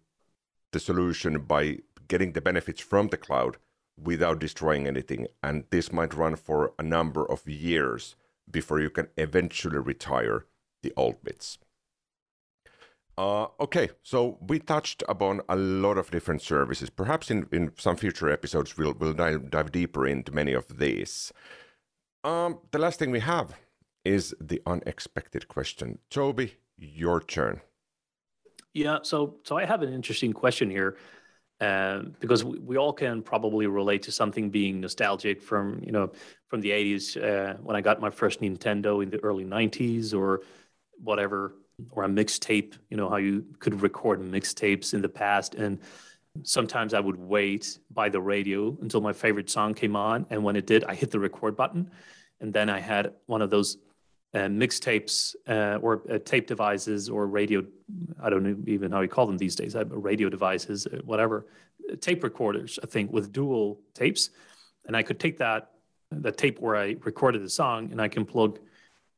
the 0.71 0.79
solution 0.79 1.39
by 1.41 1.79
getting 2.07 2.33
the 2.33 2.41
benefits 2.41 2.81
from 2.81 3.07
the 3.07 3.17
cloud 3.17 3.57
without 3.97 4.39
destroying 4.39 4.87
anything. 4.87 5.27
And 5.43 5.65
this 5.69 5.91
might 5.91 6.13
run 6.13 6.35
for 6.35 6.73
a 6.79 6.83
number 6.83 7.29
of 7.29 7.47
years 7.47 8.15
before 8.49 8.79
you 8.79 8.89
can 8.89 9.07
eventually 9.17 9.77
retire 9.77 10.45
the 10.81 10.93
old 10.95 11.23
bits. 11.23 11.59
Uh, 13.19 13.47
okay, 13.59 13.89
so 14.01 14.37
we 14.47 14.59
touched 14.59 15.03
upon 15.09 15.41
a 15.49 15.55
lot 15.57 15.97
of 15.97 16.09
different 16.09 16.41
services. 16.41 16.89
Perhaps 16.89 17.29
in, 17.29 17.45
in 17.51 17.69
some 17.77 17.97
future 17.97 18.29
episodes, 18.29 18.77
we'll, 18.77 18.93
we'll 18.93 19.11
dive, 19.11 19.49
dive 19.49 19.73
deeper 19.73 20.07
into 20.07 20.31
many 20.31 20.53
of 20.53 20.79
these. 20.79 21.33
Um, 22.23 22.59
the 22.71 22.79
last 22.79 22.97
thing 22.97 23.11
we 23.11 23.19
have 23.19 23.57
is 24.05 24.33
the 24.39 24.61
unexpected 24.65 25.49
question. 25.49 25.99
Toby, 26.09 26.53
your 26.77 27.19
turn. 27.19 27.59
Yeah, 28.73 28.99
so 29.01 29.35
so 29.43 29.57
I 29.57 29.65
have 29.65 29.81
an 29.81 29.91
interesting 29.91 30.31
question 30.31 30.69
here, 30.69 30.95
uh, 31.59 32.03
because 32.21 32.45
we, 32.45 32.57
we, 32.59 32.77
all 32.77 32.93
can 32.93 33.21
probably 33.21 33.67
relate 33.67 34.03
to 34.03 34.13
something 34.13 34.49
being 34.49 34.79
nostalgic 34.79 35.41
from 35.41 35.81
you 35.83 35.91
know 35.91 36.09
from 36.47 36.61
the 36.61 36.69
'80s 36.69 37.21
uh, 37.21 37.57
when 37.63 37.75
I 37.75 37.81
got 37.81 37.99
my 37.99 38.11
first 38.11 38.39
Nintendo 38.39 39.03
in 39.03 39.09
the 39.09 39.21
early 39.23 39.43
'90s 39.43 40.13
or 40.13 40.41
whatever 41.01 41.55
or 41.91 42.03
a 42.03 42.07
mixtape, 42.07 42.73
you 42.89 42.97
know, 42.97 43.09
how 43.09 43.17
you 43.17 43.45
could 43.59 43.81
record 43.81 44.21
mixtapes 44.21 44.93
in 44.93 45.01
the 45.01 45.09
past. 45.09 45.55
And 45.55 45.79
sometimes 46.43 46.93
I 46.93 46.99
would 46.99 47.17
wait 47.17 47.79
by 47.91 48.09
the 48.09 48.21
radio 48.21 48.77
until 48.81 49.01
my 49.01 49.13
favorite 49.13 49.49
song 49.49 49.73
came 49.73 49.95
on. 49.95 50.25
And 50.29 50.43
when 50.43 50.55
it 50.55 50.67
did, 50.67 50.83
I 50.83 50.95
hit 50.95 51.11
the 51.11 51.19
record 51.19 51.55
button. 51.55 51.89
And 52.41 52.53
then 52.53 52.69
I 52.69 52.79
had 52.79 53.13
one 53.25 53.41
of 53.41 53.49
those 53.49 53.77
uh, 54.33 54.39
mixtapes 54.39 55.35
uh, 55.47 55.79
or 55.81 56.03
uh, 56.09 56.19
tape 56.19 56.47
devices 56.47 57.09
or 57.09 57.27
radio, 57.27 57.65
I 58.21 58.29
don't 58.29 58.67
even 58.67 58.91
know 58.91 58.97
how 58.97 59.01
you 59.01 59.07
call 59.09 59.25
them 59.25 59.37
these 59.37 59.55
days, 59.55 59.75
uh, 59.75 59.85
radio 59.85 60.29
devices, 60.29 60.85
uh, 60.85 60.99
whatever, 61.03 61.47
tape 61.99 62.23
recorders, 62.23 62.77
I 62.83 62.85
think, 62.85 63.11
with 63.11 63.31
dual 63.31 63.79
tapes. 63.95 64.29
And 64.85 64.95
I 64.95 65.03
could 65.03 65.19
take 65.19 65.39
that, 65.39 65.71
that 66.11 66.37
tape 66.37 66.59
where 66.59 66.75
I 66.75 66.95
recorded 67.03 67.43
the 67.43 67.49
song 67.49 67.91
and 67.91 67.99
I 67.99 68.07
can 68.07 68.23
plug 68.23 68.59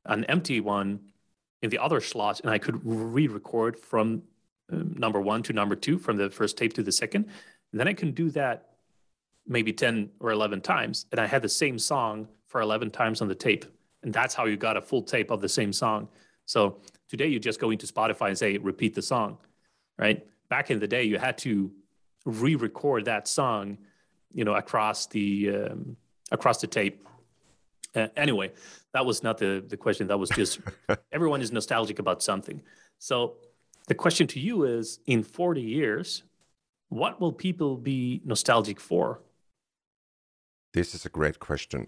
an 0.05 0.23
empty 0.25 0.61
one 0.61 0.99
in 1.61 1.69
the 1.69 1.77
other 1.77 2.01
slot 2.01 2.39
and 2.41 2.49
I 2.49 2.57
could 2.57 2.79
re-record 2.83 3.77
from 3.77 4.23
um, 4.71 4.95
number 4.97 5.19
one 5.21 5.43
to 5.43 5.53
number 5.53 5.75
two, 5.75 5.97
from 5.97 6.17
the 6.17 6.29
first 6.29 6.57
tape 6.57 6.73
to 6.73 6.83
the 6.83 6.91
second. 6.91 7.25
And 7.71 7.79
then 7.79 7.87
I 7.87 7.93
can 7.93 8.11
do 8.11 8.29
that 8.31 8.71
maybe 9.47 9.73
10 9.73 10.09
or 10.19 10.31
11 10.31 10.61
times. 10.61 11.05
And 11.11 11.19
I 11.19 11.27
had 11.27 11.41
the 11.41 11.49
same 11.49 11.77
song 11.77 12.27
for 12.47 12.61
11 12.61 12.91
times 12.91 13.21
on 13.21 13.27
the 13.27 13.35
tape. 13.35 13.65
And 14.03 14.13
that's 14.13 14.33
how 14.33 14.45
you 14.45 14.57
got 14.57 14.77
a 14.77 14.81
full 14.81 15.03
tape 15.03 15.31
of 15.31 15.41
the 15.41 15.49
same 15.49 15.73
song. 15.73 16.07
So 16.45 16.77
today 17.07 17.27
you 17.27 17.39
just 17.39 17.59
go 17.59 17.69
into 17.71 17.85
Spotify 17.85 18.29
and 18.29 18.37
say, 18.37 18.57
repeat 18.57 18.95
the 18.95 19.01
song. 19.01 19.37
right? 19.97 20.25
Back 20.49 20.71
in 20.71 20.79
the 20.79 20.87
day, 20.87 21.03
you 21.03 21.17
had 21.17 21.37
to 21.39 21.71
re-record 22.25 23.05
that 23.05 23.27
song, 23.27 23.77
you 24.33 24.43
know, 24.43 24.55
across 24.55 25.07
the 25.07 25.49
um, 25.49 25.95
across 26.31 26.59
the 26.59 26.67
tape. 26.67 27.07
Uh, 27.95 28.07
anyway, 28.15 28.51
that 28.93 29.05
was 29.05 29.23
not 29.23 29.37
the 29.37 29.63
the 29.67 29.77
question. 29.77 30.07
That 30.07 30.17
was 30.17 30.29
just 30.29 30.59
everyone 31.11 31.41
is 31.41 31.51
nostalgic 31.51 31.99
about 31.99 32.23
something. 32.23 32.61
So 32.99 33.35
the 33.87 33.95
question 33.95 34.27
to 34.27 34.39
you 34.39 34.63
is: 34.63 34.99
in 35.05 35.23
forty 35.23 35.61
years, 35.61 36.23
what 36.89 37.19
will 37.19 37.33
people 37.33 37.77
be 37.77 38.21
nostalgic 38.23 38.79
for? 38.79 39.21
This 40.73 40.95
is 40.95 41.05
a 41.05 41.09
great 41.09 41.39
question. 41.39 41.87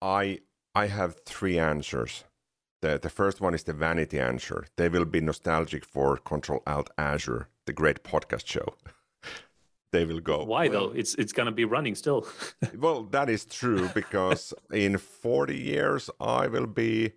I 0.00 0.40
I 0.74 0.86
have 0.86 1.20
three 1.26 1.58
answers. 1.58 2.24
The 2.80 2.98
the 2.98 3.10
first 3.10 3.40
one 3.40 3.54
is 3.54 3.64
the 3.64 3.72
vanity 3.74 4.18
answer. 4.18 4.66
They 4.76 4.88
will 4.88 5.04
be 5.04 5.20
nostalgic 5.20 5.84
for 5.84 6.16
Control 6.16 6.62
Alt 6.66 6.90
Azure, 6.96 7.48
the 7.66 7.72
great 7.72 8.02
podcast 8.02 8.46
show. 8.46 8.74
they 9.92 10.04
will 10.04 10.20
go. 10.20 10.44
Why 10.44 10.68
well, 10.68 10.88
though? 10.88 10.94
It's 10.94 11.14
it's 11.14 11.32
gonna 11.32 11.52
be 11.52 11.64
running 11.64 11.94
still. 11.94 12.26
well, 12.78 13.04
that 13.04 13.28
is 13.28 13.44
true 13.44 13.88
because 13.94 14.54
in 14.72 14.98
40 14.98 15.56
years 15.56 16.10
I 16.20 16.46
will 16.46 16.66
be 16.66 17.12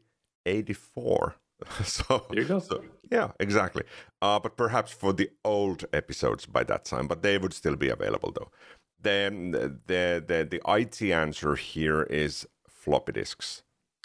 84. 0.46 1.36
so 1.84 2.26
there 2.30 2.42
you 2.42 2.48
go. 2.48 2.60
So, 2.60 2.84
yeah, 3.12 3.32
exactly. 3.40 3.84
Uh, 4.22 4.40
but 4.40 4.58
perhaps 4.58 4.92
for 4.92 5.14
the 5.14 5.30
old 5.44 5.86
episodes 5.94 6.46
by 6.46 6.64
that 6.64 6.86
time, 6.86 7.08
but 7.08 7.22
they 7.22 7.38
would 7.38 7.54
still 7.54 7.76
be 7.76 7.90
available 7.90 8.32
though. 8.32 8.50
Then 9.00 9.52
the 9.52 10.24
the 10.28 10.48
the 10.50 10.62
IT 10.68 11.02
answer 11.02 11.56
here 11.56 12.04
is 12.04 12.48
floppy 12.68 13.12
disks, 13.14 13.64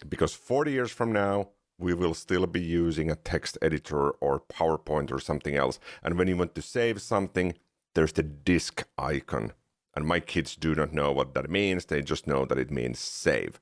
because 0.08 0.34
40 0.34 0.72
years 0.72 0.90
from 0.90 1.12
now 1.12 1.50
we 1.78 1.92
will 1.94 2.14
still 2.14 2.46
be 2.46 2.60
using 2.60 3.10
a 3.10 3.16
text 3.16 3.58
editor 3.60 4.10
or 4.10 4.40
PowerPoint 4.40 5.12
or 5.12 5.18
something 5.18 5.56
else, 5.56 5.78
and 6.02 6.18
when 6.18 6.28
you 6.28 6.36
want 6.36 6.54
to 6.54 6.62
save 6.62 7.02
something, 7.02 7.54
there's 7.96 8.12
the 8.12 8.22
disk 8.22 8.86
icon. 8.98 9.52
And 9.96 10.06
my 10.06 10.20
kids 10.20 10.54
do 10.54 10.74
not 10.74 10.92
know 10.92 11.10
what 11.10 11.32
that 11.34 11.50
means. 11.50 11.86
They 11.86 12.02
just 12.02 12.26
know 12.26 12.44
that 12.44 12.58
it 12.58 12.70
means 12.70 12.98
save. 12.98 13.58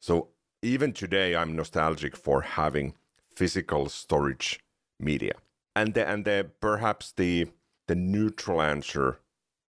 So 0.00 0.30
even 0.60 0.92
today, 0.92 1.36
I'm 1.36 1.54
nostalgic 1.54 2.16
for 2.16 2.42
having 2.42 2.94
physical 3.34 3.88
storage 3.88 4.58
media. 4.98 5.34
And 5.76 5.94
the, 5.94 6.06
and 6.06 6.24
the, 6.24 6.50
perhaps 6.60 7.12
the 7.12 7.46
the 7.86 7.94
neutral 7.94 8.60
answer 8.60 9.18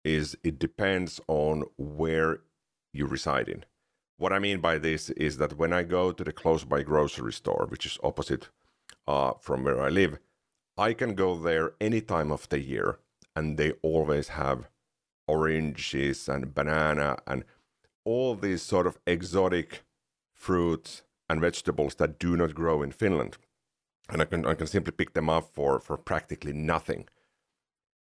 is 0.02 0.38
it 0.42 0.58
depends 0.58 1.20
on 1.28 1.64
where 1.76 2.38
you 2.94 3.04
reside 3.04 3.46
in. 3.46 3.64
What 4.16 4.32
I 4.32 4.38
mean 4.38 4.60
by 4.60 4.78
this 4.78 5.10
is 5.10 5.36
that 5.36 5.58
when 5.58 5.74
I 5.74 5.82
go 5.82 6.12
to 6.12 6.24
the 6.24 6.32
close 6.32 6.64
by 6.64 6.82
grocery 6.82 7.34
store, 7.34 7.66
which 7.68 7.84
is 7.84 7.98
opposite 8.02 8.48
uh, 9.06 9.32
from 9.40 9.64
where 9.64 9.82
I 9.82 9.90
live, 9.90 10.18
I 10.78 10.94
can 10.94 11.14
go 11.14 11.36
there 11.36 11.74
any 11.78 12.00
time 12.00 12.32
of 12.32 12.48
the 12.48 12.60
year 12.60 13.00
and 13.36 13.58
they 13.58 13.72
always 13.82 14.28
have 14.28 14.68
oranges 15.28 16.28
and 16.28 16.54
banana 16.54 17.18
and 17.26 17.44
all 18.04 18.34
these 18.34 18.62
sort 18.62 18.86
of 18.86 18.98
exotic 19.06 19.82
fruits 20.32 21.02
and 21.28 21.40
vegetables 21.40 21.96
that 21.96 22.18
do 22.18 22.36
not 22.36 22.54
grow 22.54 22.82
in 22.82 22.90
Finland. 22.90 23.36
And 24.08 24.22
I 24.22 24.24
can 24.24 24.46
I 24.46 24.54
can 24.54 24.66
simply 24.66 24.92
pick 24.92 25.12
them 25.12 25.28
up 25.28 25.50
for 25.52 25.80
for 25.80 25.96
practically 25.96 26.52
nothing. 26.52 27.08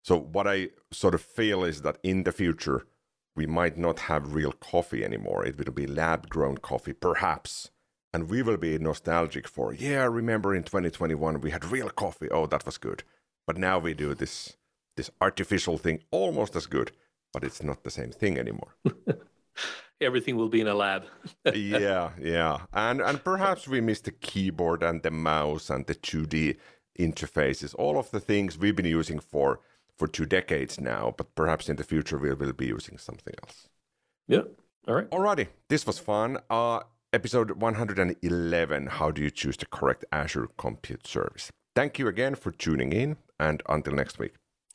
So 0.02 0.16
what 0.16 0.46
I 0.46 0.70
sort 0.92 1.14
of 1.14 1.20
feel 1.20 1.64
is 1.64 1.82
that 1.82 1.98
in 2.02 2.22
the 2.22 2.32
future 2.32 2.86
we 3.34 3.46
might 3.46 3.76
not 3.76 4.00
have 4.00 4.34
real 4.34 4.52
coffee 4.52 5.04
anymore. 5.04 5.44
It 5.44 5.58
will 5.58 5.72
be 5.72 5.86
lab 5.86 6.28
grown 6.30 6.56
coffee, 6.56 6.94
perhaps. 6.94 7.70
And 8.12 8.30
we 8.30 8.40
will 8.40 8.56
be 8.56 8.78
nostalgic 8.78 9.46
for, 9.46 9.74
yeah, 9.74 10.04
remember 10.04 10.54
in 10.54 10.62
2021 10.62 11.42
we 11.42 11.50
had 11.50 11.66
real 11.66 11.90
coffee. 11.90 12.30
Oh, 12.30 12.46
that 12.46 12.64
was 12.64 12.78
good. 12.78 13.02
But 13.46 13.58
now 13.58 13.78
we 13.78 13.92
do 13.92 14.14
this 14.14 14.56
this 14.96 15.10
artificial 15.20 15.78
thing 15.78 16.00
almost 16.10 16.56
as 16.56 16.66
good, 16.66 16.92
but 17.32 17.44
it's 17.44 17.62
not 17.62 17.84
the 17.84 17.90
same 17.90 18.10
thing 18.10 18.38
anymore. 18.38 18.74
Everything 20.00 20.36
will 20.36 20.48
be 20.48 20.60
in 20.60 20.66
a 20.66 20.74
lab. 20.74 21.04
yeah, 21.54 22.10
yeah. 22.20 22.58
And 22.72 23.00
and 23.00 23.22
perhaps 23.24 23.66
we 23.66 23.80
miss 23.80 24.00
the 24.00 24.10
keyboard 24.10 24.82
and 24.82 25.02
the 25.02 25.10
mouse 25.10 25.70
and 25.70 25.86
the 25.86 25.94
2D 25.94 26.56
interfaces, 26.98 27.74
all 27.74 27.98
of 27.98 28.10
the 28.10 28.20
things 28.20 28.58
we've 28.58 28.76
been 28.76 28.84
using 28.84 29.20
for 29.20 29.60
for 29.96 30.06
two 30.06 30.26
decades 30.26 30.78
now, 30.78 31.14
but 31.16 31.34
perhaps 31.34 31.68
in 31.68 31.76
the 31.76 31.84
future 31.84 32.18
we 32.18 32.32
will 32.34 32.52
be 32.52 32.66
using 32.66 32.98
something 32.98 33.34
else. 33.42 33.68
Yeah. 34.28 34.42
All 34.86 34.94
right. 34.94 35.10
Alrighty. 35.10 35.48
This 35.68 35.86
was 35.86 35.98
fun. 35.98 36.38
Uh 36.50 36.80
episode 37.12 37.52
111 37.52 38.86
How 38.88 39.10
do 39.10 39.22
you 39.22 39.30
choose 39.30 39.56
the 39.56 39.66
correct 39.66 40.04
Azure 40.12 40.48
compute 40.58 41.06
service? 41.06 41.50
Thank 41.74 41.98
you 41.98 42.08
again 42.08 42.34
for 42.34 42.50
tuning 42.50 42.92
in 42.92 43.16
and 43.40 43.62
until 43.68 43.94
next 43.94 44.18
week. 44.18 44.34